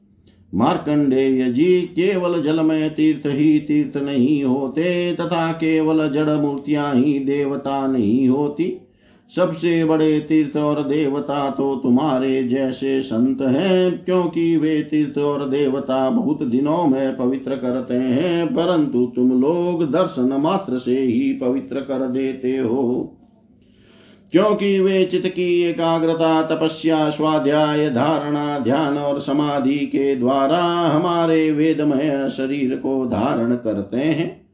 मार्कंडेय 0.53 1.51
जी 1.53 1.81
केवल 1.95 2.41
जल 2.43 2.61
में 2.61 2.95
तीर्थ 2.95 3.27
ही 3.27 3.59
तीर्थ 3.59 3.97
नहीं 3.97 4.45
होते 4.45 5.13
तथा 5.15 5.51
केवल 5.53 6.09
जड़ 6.09 6.29
मूर्तियाँ 6.31 6.95
ही 6.95 7.19
देवता 7.19 7.87
नहीं 7.87 8.29
होती। 8.29 8.77
सबसे 9.31 9.85
बड़े 9.85 10.19
तीर्थ 10.21 10.57
और 10.57 10.83
देवता 10.83 11.51
तो 11.51 11.75
तुम्हारे 11.77 12.43
जैसे 12.45 13.01
संत 13.03 13.43
हैं, 13.43 14.05
क्योंकि 14.05 14.57
वे 14.57 14.81
तीर्थ 14.83 15.19
और 15.19 15.49
देवता 15.49 16.09
बहुत 16.11 16.43
दिनों 16.43 16.87
में 16.87 17.17
पवित्र 17.17 17.57
करते 17.57 17.95
हैं, 17.95 18.47
परंतु 18.47 19.05
तुम 19.17 19.41
लोग 19.41 19.85
दर्शन 19.91 20.33
मात्र 20.41 20.79
से 20.79 20.99
ही 20.99 21.33
पवित्र 21.33 21.81
कर 21.81 22.07
देते 22.09 22.57
हो। 22.57 23.15
क्योंकि 24.33 24.81
वे 24.81 25.05
चित्त 25.05 25.29
की 25.29 25.63
एकाग्रता, 25.63 26.43
तपस्या, 26.43 27.11
स्वाध्याय, 27.11 27.91
धारणा, 27.91 28.59
ध्यान 28.59 28.99
और 28.99 29.21
समाधि 29.21 29.79
के 29.79 30.17
द्वारा 30.17 30.65
हमारे 30.65 31.53
वेदमय 31.53 32.29
शरीर 32.31 32.77
को 32.77 33.07
धारण 33.07 33.55
करते 33.55 33.97
हैं। 33.97 34.49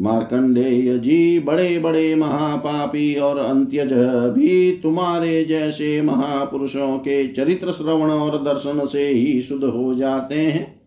मार्कंडेय 0.00 0.98
जी 0.98 1.38
बड़े 1.38 1.78
बड़े 1.78 2.14
महापापी 2.14 3.14
और 3.14 3.38
अंत्यज 3.38 3.92
भी 4.32 4.80
तुम्हारे 4.82 5.44
जैसे 5.44 6.02
महापुरुषों 6.02 6.98
के 6.98 7.28
चरित्र 7.28 7.72
श्रवण 7.72 8.10
और 8.10 8.38
दर्शन 8.38 8.86
से 8.86 9.08
ही 9.08 9.40
शुद्ध 9.40 9.64
हो 9.64 9.94
जाते 9.94 10.34
हैं। 10.34 10.79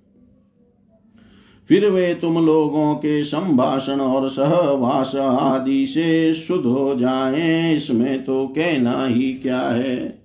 फिर 1.69 1.89
वे 1.89 2.13
तुम 2.13 2.45
लोगों 2.45 2.95
के 2.95 3.23
संभाषण 3.23 3.99
और 3.99 4.29
सहवास 4.29 5.15
आदि 5.15 5.85
से 5.87 6.33
शुद्ध 6.33 6.65
हो 6.65 6.95
जाएँ, 6.95 7.73
इसमें 7.73 8.23
तो 8.23 8.47
कहना 8.47 9.05
ही 9.05 9.33
क्या 9.33 9.59
है? 9.59 10.23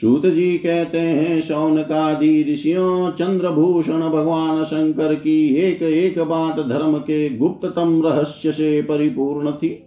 सूत 0.00 0.26
जी 0.26 0.58
कहते 0.58 0.98
हैं, 0.98 1.40
शौनकादि 1.40 2.46
ऋषियों, 2.52 3.10
चंद्रभूषण 3.10 4.00
भगवान 4.00 4.64
शंकर 4.64 5.14
की 5.14 5.54
एक 5.54 5.82
एक 5.82 6.18
बात 6.18 6.58
धर्म 6.58 6.98
के 6.98 7.28
गुप्ततम 7.30 8.02
रहस्य 8.04 8.52
से 8.52 8.82
परिपूर्ण 8.82 9.52
थी। 9.52 9.82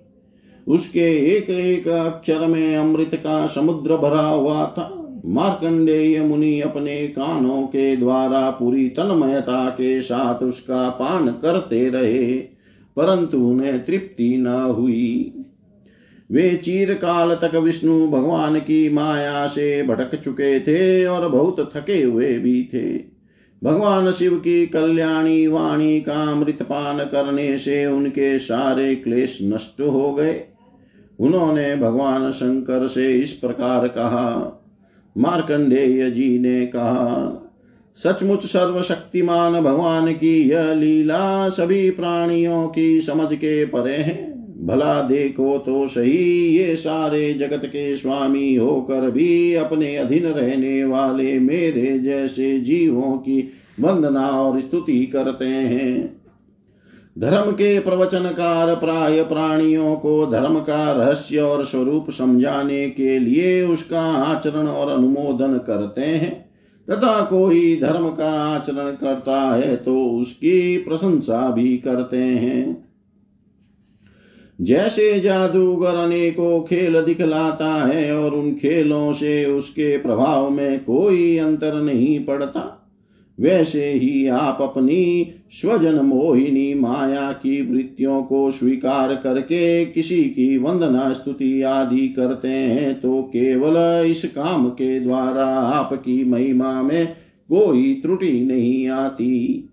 उसके 0.67 1.35
एक 1.37 1.49
एक 1.49 1.87
अक्षर 1.87 2.47
में 2.47 2.75
अमृत 2.75 3.15
का 3.15 3.47
समुद्र 3.47 3.97
भरा 3.97 4.27
हुआ 4.27 4.65
था। 4.65 4.96
मार्कंडेय 5.27 6.21
मुनि 6.21 6.61
अपने 6.61 7.07
कानों 7.07 7.63
के 7.63 7.95
द्वारा 7.95 8.49
पूरी 8.49 8.89
तन्मयता 8.89 9.69
के 9.69 10.01
साथ 10.01 10.43
उसका 10.43 10.89
पान 10.89 11.27
करते 11.27 11.89
रहे, 11.89 12.37
परंतु 12.97 13.37
उन्हें 13.37 13.85
तृप्ति 13.85 14.37
न 14.37 14.47
हुई। 14.47 15.33
वे 16.31 16.55
चीरकाल 16.55 17.35
तक 17.35 17.55
विष्णु 17.55 18.07
भगवान 18.07 18.59
की 18.59 18.89
माया 18.89 19.47
से 19.47 19.83
भटक 19.83 20.15
चुके 20.15 20.59
थे 20.59 21.05
और 21.05 21.29
बहुत 21.29 21.71
थके 21.75 22.03
हुए 22.03 22.39
भी 22.39 22.69
थे। 22.73 23.17
भगवान 23.63 24.11
शिव 24.11 24.35
की 24.35 24.65
कल्याणी 24.67 25.47
वाणी 25.47 26.01
का 26.01 26.31
अमृतपान 26.31 26.97
करने 26.97 27.57
से 27.57 27.85
उनके 27.85 28.39
सारे 28.39 28.95
क्लेश 28.95 29.39
नष्ट 29.43 29.81
हो 29.81 30.13
गए। 30.13 30.41
उन्होंने 31.19 31.75
भगवान 31.75 32.31
शंकर 32.31 32.87
से 32.87 33.13
इस 33.13 33.31
प्रकार 33.31 33.87
कहा 33.87 34.56
मार्कंडेय 35.17 36.09
जी 36.09 36.39
ने 36.39 36.65
कहा, 36.65 37.43
सचमुच 37.95 38.45
सर्वशक्तिमान 38.45 39.53
भगवान 39.53 40.13
की 40.13 40.49
यह 40.49 40.73
लीला 40.73 41.49
सभी 41.49 41.89
प्राणियों 41.89 42.67
की 42.67 43.01
समझ 43.01 43.33
के 43.33 43.65
परे 43.65 43.95
है। 43.95 44.37
भला 44.65 45.01
देखो 45.01 45.57
तो 45.57 45.87
सही, 45.87 46.57
ये 46.57 46.75
सारे 46.75 47.33
जगत 47.33 47.61
के 47.65 47.97
स्वामी 47.97 48.55
होकर 48.55 49.11
भी 49.11 49.53
अपने 49.53 49.97
अधीन 49.97 50.23
रहने 50.23 50.85
वाले 50.85 51.39
मेरे 51.39 51.99
जैसे 51.99 52.59
जीवों 52.59 53.17
की 53.17 53.51
वंदना 53.79 54.27
और 54.27 54.59
स्तुति 54.59 55.05
करते 55.05 55.45
हैं। 55.45 56.16
धर्म 57.17 57.51
के 57.51 57.79
प्रवचनकार 57.79 58.75
प्राय 58.75 59.23
प्राणियों 59.23 59.95
को 59.95 60.25
धर्म 60.25 60.59
का 60.59 60.91
रहस्य 60.91 61.39
और 61.39 61.63
स्वरूप 61.65 62.09
समझाने 62.09 62.89
के 62.89 63.19
लिए 63.19 63.63
उसका 63.63 64.01
आचरण 64.01 64.67
और 64.67 64.89
अनुमोदन 64.89 65.57
करते 65.57 66.01
हैं। 66.01 66.35
तथा 66.87 67.21
कोई 67.21 67.75
धर्म 67.81 68.09
का 68.09 68.31
आचरण 68.55 68.91
करता 68.91 69.41
है 69.55 69.75
तो 69.75 69.97
उसकी 70.09 70.77
प्रशंसा 70.77 71.49
भी 71.51 71.77
करते 71.77 72.17
हैं। 72.17 72.87
जैसे 74.61 75.19
जादूगर 75.19 75.95
अनेकों 75.95 76.61
खेल 76.61 77.01
दिखलाता 77.01 77.73
है 77.85 78.17
और 78.17 78.35
उन 78.35 78.53
खेलों 78.53 79.13
से 79.13 79.45
उसके 79.45 79.97
प्रभाव 79.97 80.49
में 80.49 80.79
कोई 80.79 81.37
अंतर 81.37 81.73
नहीं 81.73 82.25
पड़ता। 82.25 82.86
वैसे 83.37 83.91
ही 83.91 84.27
आप 84.27 84.57
अपनी 84.61 85.33
स्वजन 85.51 85.95
मोहिनी 85.95 86.73
माया 86.73 87.31
की 87.33 87.61
वृत्तियों 87.63 88.21
को 88.23 88.49
स्वीकार 88.51 89.13
करके 89.15 89.85
किसी 89.85 90.23
की 90.23 90.57
वंदना, 90.57 91.11
स्तुति 91.13 91.61
आदि 91.61 92.07
करते 92.09 92.47
हैं 92.47 92.99
तो 93.01 93.21
केवल 93.23 94.05
इस 94.07 94.25
काम 94.25 94.67
के 94.69 94.99
द्वारा 94.99 95.45
आपकी 95.45 96.23
महिमा 96.25 96.81
में 96.81 97.07
कोई 97.49 97.93
त्रुटि 97.93 98.31
नहीं 98.41 98.87
आती। 98.87 99.69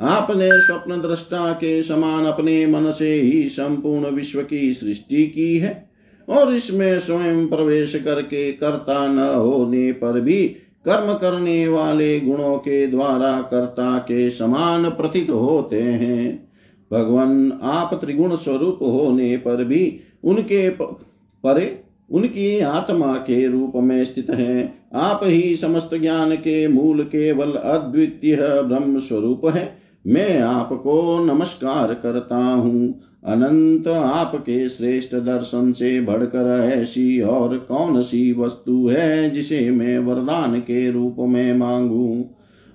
आपने 0.00 0.48
स्वप्न 0.52 1.00
दृष्टा 1.02 1.52
के 1.52 1.82
समान 1.82 2.24
अपने 2.24 2.66
मन 2.66 2.90
से 2.90 3.12
ही 3.12 3.48
संपूर्ण 3.48 4.10
विश्व 4.10 4.42
की 4.42 4.72
सृष्टि 4.74 5.26
की 5.26 5.56
है, 5.58 5.88
और 6.28 6.54
इसमें 6.54 6.98
स्वयं 6.98 7.46
प्रवेश 7.48 7.94
करके 7.94 8.50
कर्ता 8.52 9.06
न 9.08 9.18
होने 9.36 9.90
पर 9.92 10.20
भी 10.20 10.56
कर्म 10.84 11.14
करने 11.14 11.68
वाले 11.68 12.20
गुणों 12.20 12.56
के 12.58 12.86
द्वारा 12.86 13.40
कर्ता 13.40 13.98
के 13.98 14.30
समान 14.30 14.88
प्रतीत 14.90 15.30
होते 15.30 15.82
हैं। 15.82 16.48
भगवान 16.92 17.60
आप 17.62 17.94
त्रिगुण 17.94 18.34
स्वरूप 18.36 18.78
होने 18.82 19.36
पर 19.36 19.64
भी 19.64 20.00
उनके 20.24 20.68
परे 20.70 21.84
उनकी 22.10 22.60
आत्मा 22.60 23.14
के 23.14 23.46
रूप 23.48 23.72
में 23.76 24.04
स्थित 24.04 24.30
हैं। 24.30 24.88
आप 24.94 25.20
ही 25.24 25.56
समस्त 25.56 25.90
ज्ञान 25.94 26.34
के 26.36 26.68
मूल 26.68 27.02
केवल 27.02 27.52
अद्वितीय 27.52 28.36
ब्रह्म 28.40 28.98
स्वरूप 28.98 29.46
है। 29.46 29.78
मैं 30.06 30.40
आपको 30.40 31.24
नमस्कार 31.24 31.94
करता 31.94 32.36
हूँ। 32.36 33.00
अनंत 33.24 33.88
आपके 33.88 34.68
श्रेष्ठ 34.68 35.14
दर्शन 35.14 35.72
से 35.72 36.00
बढ़कर 36.00 36.70
ऐसी 36.74 37.20
और 37.20 37.58
कौन 37.58 38.02
सी 38.02 38.32
वस्तु 38.32 38.88
है 38.88 39.30
जिसे 39.30 39.70
मैं 39.70 39.98
वरदान 39.98 40.60
के 40.60 40.90
रूप 40.90 41.16
में 41.18 41.56
मांगू? 41.56 42.24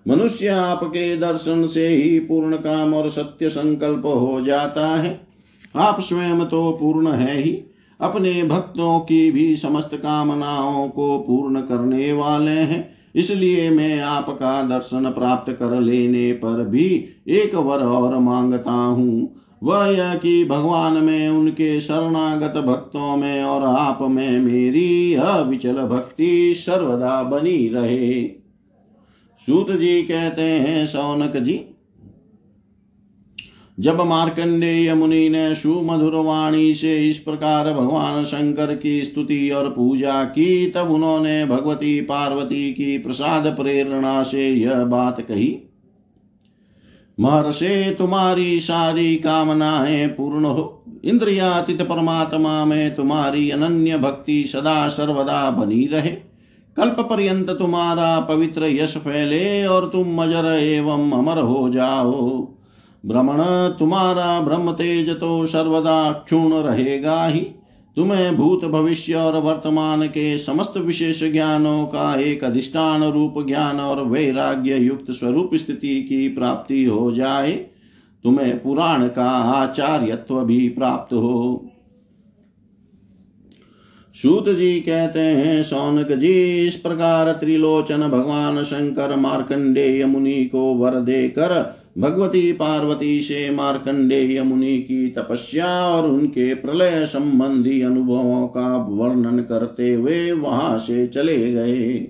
मनुष्य 0.07 0.47
आपके 0.47 1.17
दर्शन 1.17 1.67
से 1.67 1.87
ही 1.87 2.19
पूर्ण 2.19 2.55
काम 2.55 2.93
और 2.93 3.09
सत्य 3.09 3.49
संकल्प 3.49 4.05
हो 4.05 4.41
जाता 4.41 4.87
है। 4.87 5.19
आप 5.75 6.01
स्वयं 6.01 6.45
तो 6.45 6.71
पूर्ण 6.71 7.11
है 7.11 7.37
ही। 7.41 7.63
अपने 8.01 8.43
भक्तों 8.43 8.99
की 8.99 9.31
भी 9.31 9.55
समस्त 9.55 9.89
कामनाओं 9.93 10.89
को 10.89 11.19
पूर्ण 11.19 11.61
करने 11.61 12.13
वाले 12.13 12.51
हैं। 12.51 12.89
इसलिए 13.15 13.69
मैं 13.69 14.01
आपका 14.01 14.61
दर्शन 14.63 15.09
प्राप्त 15.09 15.51
कर 15.51 15.81
लेने 15.81 16.33
पर 16.33 16.65
भी 16.65 17.05
एक 17.27 17.55
वर 17.55 17.79
और 17.79 18.19
माँगता 18.19 18.71
हूँ। 18.71 19.35
वह 19.63 19.85
यह 19.85 20.15
कि 20.15 20.45
भगवान 20.45 20.93
में, 20.93 21.29
उनके 21.29 21.81
शरणागत 21.81 22.57
भक्तों 22.57 23.17
में 23.17 23.43
और 23.43 23.63
आप 23.63 23.99
में 24.01 24.39
मेरी 24.39 25.13
अविचल 25.13 25.73
भक्ति 25.73 26.53
सर्वदा 26.57 27.23
बनी 27.23 27.67
रहे। 27.67 28.23
सूत 29.47 29.71
जी 29.71 30.01
कहते 30.03 30.41
हैं, 30.41 30.85
सौनक 30.85 31.37
जी, 31.37 31.65
जब 33.79 34.01
मार्कंडेय 34.01 34.93
मुनि 34.93 35.29
ने 35.29 35.55
सुमधुर 35.55 36.15
वाणी 36.15 36.73
से 36.73 37.09
इस 37.09 37.19
प्रकार 37.19 37.73
भगवान 37.73 38.23
शंकर 38.23 38.75
की 38.75 39.01
स्तुति 39.01 39.49
और 39.49 39.69
पूजा 39.69 40.23
की, 40.23 40.67
तब 40.67 40.91
उन्होंने 40.91 41.45
भगवती 41.45 42.01
पार्वती 42.01 42.73
की 42.73 42.97
प्रसाद 42.97 43.57
प्रेरणा 43.59 44.23
से 44.23 44.49
यह 44.49 44.83
बात 44.83 45.21
कही। 45.21 45.72
महर्षे, 47.19 47.95
तुम्हारी 47.97 48.59
सारी 48.59 49.15
कामनाएँ 49.15 50.07
पूर्ण 50.07 50.45
हो। 50.45 50.83
इंद्रियातीत 51.05 51.81
परमात्मा 51.81 52.65
में 52.65 52.95
तुम्हारी 52.95 53.49
अनन्य 53.49 53.97
भक्ति 53.97 54.43
सदा 54.47 54.89
सर्वदा 54.89 55.51
बनी 55.51 55.87
रहे। 55.87 56.11
कल्प 56.77 56.99
पर्यंत 56.99 57.49
तुम्हारा 57.49 58.19
पवित्र 58.19 58.63
यश 58.63 58.97
फैले 58.97 59.65
और 59.65 59.89
तुम 59.89 60.15
मजर 60.21 60.45
एवं 60.45 61.11
अमर 61.11 61.37
हो 61.41 61.69
जाओ। 61.69 62.47
भ्रमण 63.05 63.43
तुम्हारा 63.79 64.39
ब्रह्म 64.39 64.71
तेज 64.71 65.09
तो 65.09 65.45
सर्वदा 65.45 66.11
क्षुण 66.11 66.53
रहेगा 66.53 67.25
ही। 67.25 67.47
तुम्हें 67.97 68.35
भूत 68.35 68.63
भविष्य 68.65 69.13
और 69.13 69.37
वर्तमान 69.37 70.07
के 70.07 70.37
समस्त 70.37 70.77
विशेष 70.77 71.23
ज्ञानों 71.23 71.85
का 71.85 72.15
एक 72.15 72.43
अधिष्ठान 72.43 73.03
रूप 73.03 73.33
ज्ञान 73.47 73.79
और 73.79 74.03
वैराग्य 74.03 74.77
युक्त 74.77 75.11
स्वरूप 75.11 75.55
स्थिति 75.55 76.01
की 76.03 76.27
प्राप्ति 76.29 76.85
हो 76.85 77.11
जाए, 77.11 77.51
तुम्हें 78.23 78.61
पुराण 78.63 79.07
का 79.07 79.29
आचार्यत्व 79.29 80.41
भी 80.41 80.69
प्राप्त 80.69 81.13
हो। 81.13 81.69
सूत 84.15 84.49
जी 84.49 84.79
कहते 84.79 85.19
हैं, 85.19 85.63
सौनक 85.63 86.11
जी, 86.11 86.65
इस 86.65 86.75
प्रकार 86.75 87.31
त्रिलोचन 87.31 88.07
भगवान 88.09 88.63
शंकर 88.63 89.15
मार्कंडेय 89.15 90.05
मुनि 90.05 90.45
को 90.45 90.73
वर 90.73 90.95
देकर 90.95 91.82
भगवती 91.97 92.51
पार्वती 92.51 93.21
से 93.21 93.49
मार्कंडेय 93.49 94.43
मुनि 94.43 94.77
की 94.77 95.09
तपस्या 95.09 95.67
और 95.67 96.09
उनके 96.09 96.53
प्रलय 96.53 97.05
संबंधी 97.05 97.81
अनुभवों 97.81 98.47
का 98.47 98.77
वर्णन 98.77 99.39
करते 99.39 99.93
हुए 99.93 100.31
वहाँ 100.31 100.77
से 100.77 101.07
चले 101.07 101.53
गए। 101.53 102.07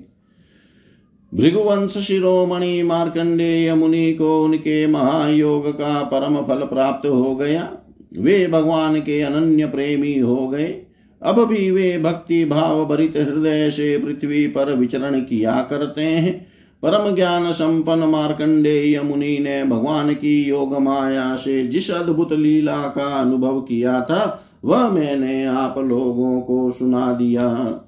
भृगुवंश 1.33 1.97
शिरोमणि 1.97 2.83
मार्कंडेय 2.83 3.75
मुनि 3.75 4.13
को 4.13 4.43
उनके 4.43 4.87
महायोग 4.87 5.69
का 5.69 6.03
परम 6.03 6.41
फल 6.41 6.65
प्राप्त 6.65 7.07
हो 7.07 7.35
गया। 7.35 7.77
वे 8.17 8.47
भगवान 8.47 8.99
के 8.99 9.21
अनन्य 9.21 9.65
प्रेमी 9.65 10.19
हो 10.19 10.47
गए। 10.47 10.81
अब 11.21 11.47
भी 11.47 11.71
वे 11.71 11.97
भक्ति 11.97 12.45
भाव 12.45 12.85
भरित 12.85 13.13
हृदय 13.15 13.69
से 13.69 13.97
पृथ्वी 13.97 14.47
पर 14.47 14.73
विचरण 14.73 15.19
किया 15.19 15.67
करते 15.69 16.01
हैं। 16.01 16.52
परम 16.85 17.15
ज्ञान 17.15 17.51
संपन्न 17.51 18.03
मार्कंडेय 18.03 19.01
मुनि 19.01 19.39
ने 19.39 19.63
भगवान 19.63 20.13
की 20.13 20.43
योग 20.43 20.77
माया 20.77 21.35
से 21.35 21.67
जिस 21.67 21.91
अद्भुत 21.91 22.33
लीला 22.33 22.81
का 22.81 23.21
अनुभव 23.21 23.61
किया 23.61 24.01
था, 24.01 24.43
वह 24.65 24.89
मैंने 24.89 25.45
आप 25.45 25.75
लोगों 25.77 26.41
को 26.41 26.71
सुना 26.71 27.13
दिया। 27.13 27.79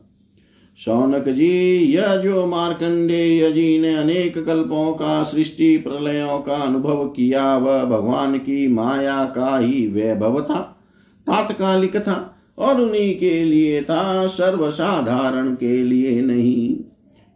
शौनक 0.78 1.30
जी, 1.30 1.78
यह 1.78 2.16
जो 2.16 2.48
मार्कंडेय 2.48 3.52
जी 3.52 3.80
ने 3.80 3.96
अनेक 3.96 4.46
कल्पों 4.46 4.94
का, 4.94 5.24
सृष्टि 5.24 5.78
प्रलयों 5.78 6.40
का 6.40 6.56
अनुभव 6.56 7.08
किया, 7.08 7.58
वह 7.58 7.84
भगवान 7.84 8.38
की 8.38 8.68
माया 8.68 9.24
का 9.26 9.58
ही 9.58 9.88
वैभव 9.88 10.42
था, 10.42 10.84
तात्कालिक 11.28 11.98
था 11.98 12.36
और 12.58 12.82
उन्हीं 12.82 13.20
के 13.20 13.44
लिए 13.44 13.82
था, 13.82 14.28
सर्वसाधारण 14.28 15.54
के 15.54 15.84
लिए 15.84 16.22
नहीं। 16.22 16.75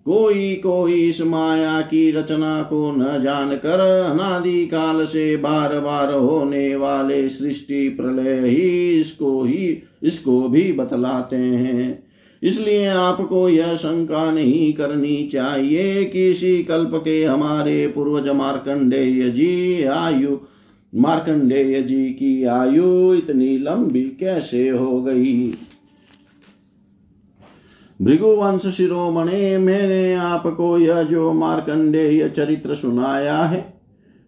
कोई 0.06 0.54
कोई 0.56 0.93
इस 0.93 1.22
माया 1.22 1.82
की 1.82 2.12
रचना 2.12 2.62
को 2.62 2.91
न 2.91 3.22
जानकर 3.22 3.80
अनादि 4.12 4.66
काल 4.66 5.06
से 5.06 5.36
बार 5.38 5.80
बार 5.80 6.14
होने 6.14 6.76
वाले 6.76 7.30
सृष्टि 7.30 7.89
प्रलय 7.89 8.47
ही 8.47 9.00
इसको 9.00 9.43
ही, 9.43 9.84
इसको 10.04 10.41
भी 10.41 10.72
बतलाते 10.72 11.36
हैं। 11.36 12.04
इसलिए 12.43 12.88
आपको 12.88 13.50
यह 13.50 13.76
शंका 13.76 14.32
नहीं 14.32 14.74
करनी 14.74 15.30
चाहिए 15.34 16.06
कि 16.06 16.30
इसी 16.30 16.64
कल्प 16.64 16.91
के 16.95 17.24
हमारे 17.24 17.88
पूर्वज 17.88 18.30
मार्कंडेय 18.30 19.30
जी 19.30 19.84
आयु, 19.84 20.38
मार्कंडेय 20.93 21.82
जी 21.82 22.06
की 22.06 22.43
आयु 22.43 23.14
इतनी 23.14 23.58
लंबी 23.58 24.04
कैसे 24.20 24.70
हो 24.70 25.02
गई? 25.02 25.52
भृगुवंश 28.02 28.68
शिरोमणे 28.68 29.58
मैंने 29.58 30.16
आपको 30.16 30.78
यह 30.78 31.04
जो 31.04 31.34
मार्कंडेय 31.34 32.30
चरित्र 32.30 32.76
सुनाया 32.76 33.38
है, 33.38 33.74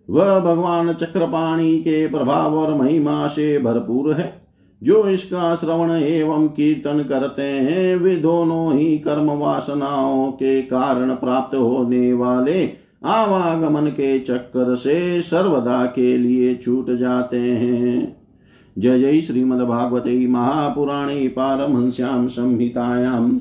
वह 0.09 0.39
भगवान 0.39 0.93
चक्रपाणी 0.93 1.77
के 1.77 2.07
प्रभाव 2.07 2.59
और 2.59 2.75
महिमा 2.75 3.27
से 3.27 3.59
भरपूर 3.59 4.13
है। 4.13 4.41
जो 4.83 5.09
इसका 5.09 5.55
श्रवण 5.55 5.91
एवं 5.91 6.47
कीर्तन 6.47 7.03
करते 7.03 7.41
हैं, 7.41 7.95
वे 7.95 8.15
दोनों 8.15 8.73
ही 8.73 8.97
कर्म 8.97 9.31
वासनाओं 9.31 10.31
के 10.31 10.61
कारण 10.61 11.09
प्राप्त 11.09 11.55
होने 11.57 12.13
वाले 12.13 12.69
आवागमन 13.05 13.87
के 13.87 14.19
चक्कर 14.19 14.75
से 14.75 15.21
सर्वदा 15.21 15.85
के 15.85 16.17
लिए 16.17 16.55
छूट 16.55 16.91
जाते 16.91 17.39
हैं। 17.39 18.17
जय 18.77 18.99
जय 18.99 19.21
श्रीमद्भागवते 19.21 20.27
महापुराणे 20.27 21.27
पारमहंस्यां 21.27 22.27
संहितायां। 22.27 23.39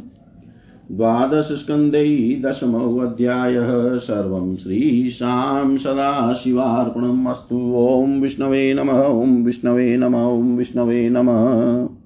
द्वादशस्कन्धै 0.91 2.43
दशमोऽध्यायः. 2.45 3.99
सर्वं 3.99 4.57
श्रीशां 4.57 5.77
सदाशिवार्पणम् 5.77 7.27
अस्तु। 7.27 7.75
ॐ 7.77 8.21
विष्णवे 8.21 8.75
नमः, 8.75 9.05
ॐ 9.05 9.45
विष्णवे 9.45 9.97
नमः, 9.97 10.25
ॐ 10.25 10.57
विष्णवे 10.57 11.11
नमः। 11.11 12.00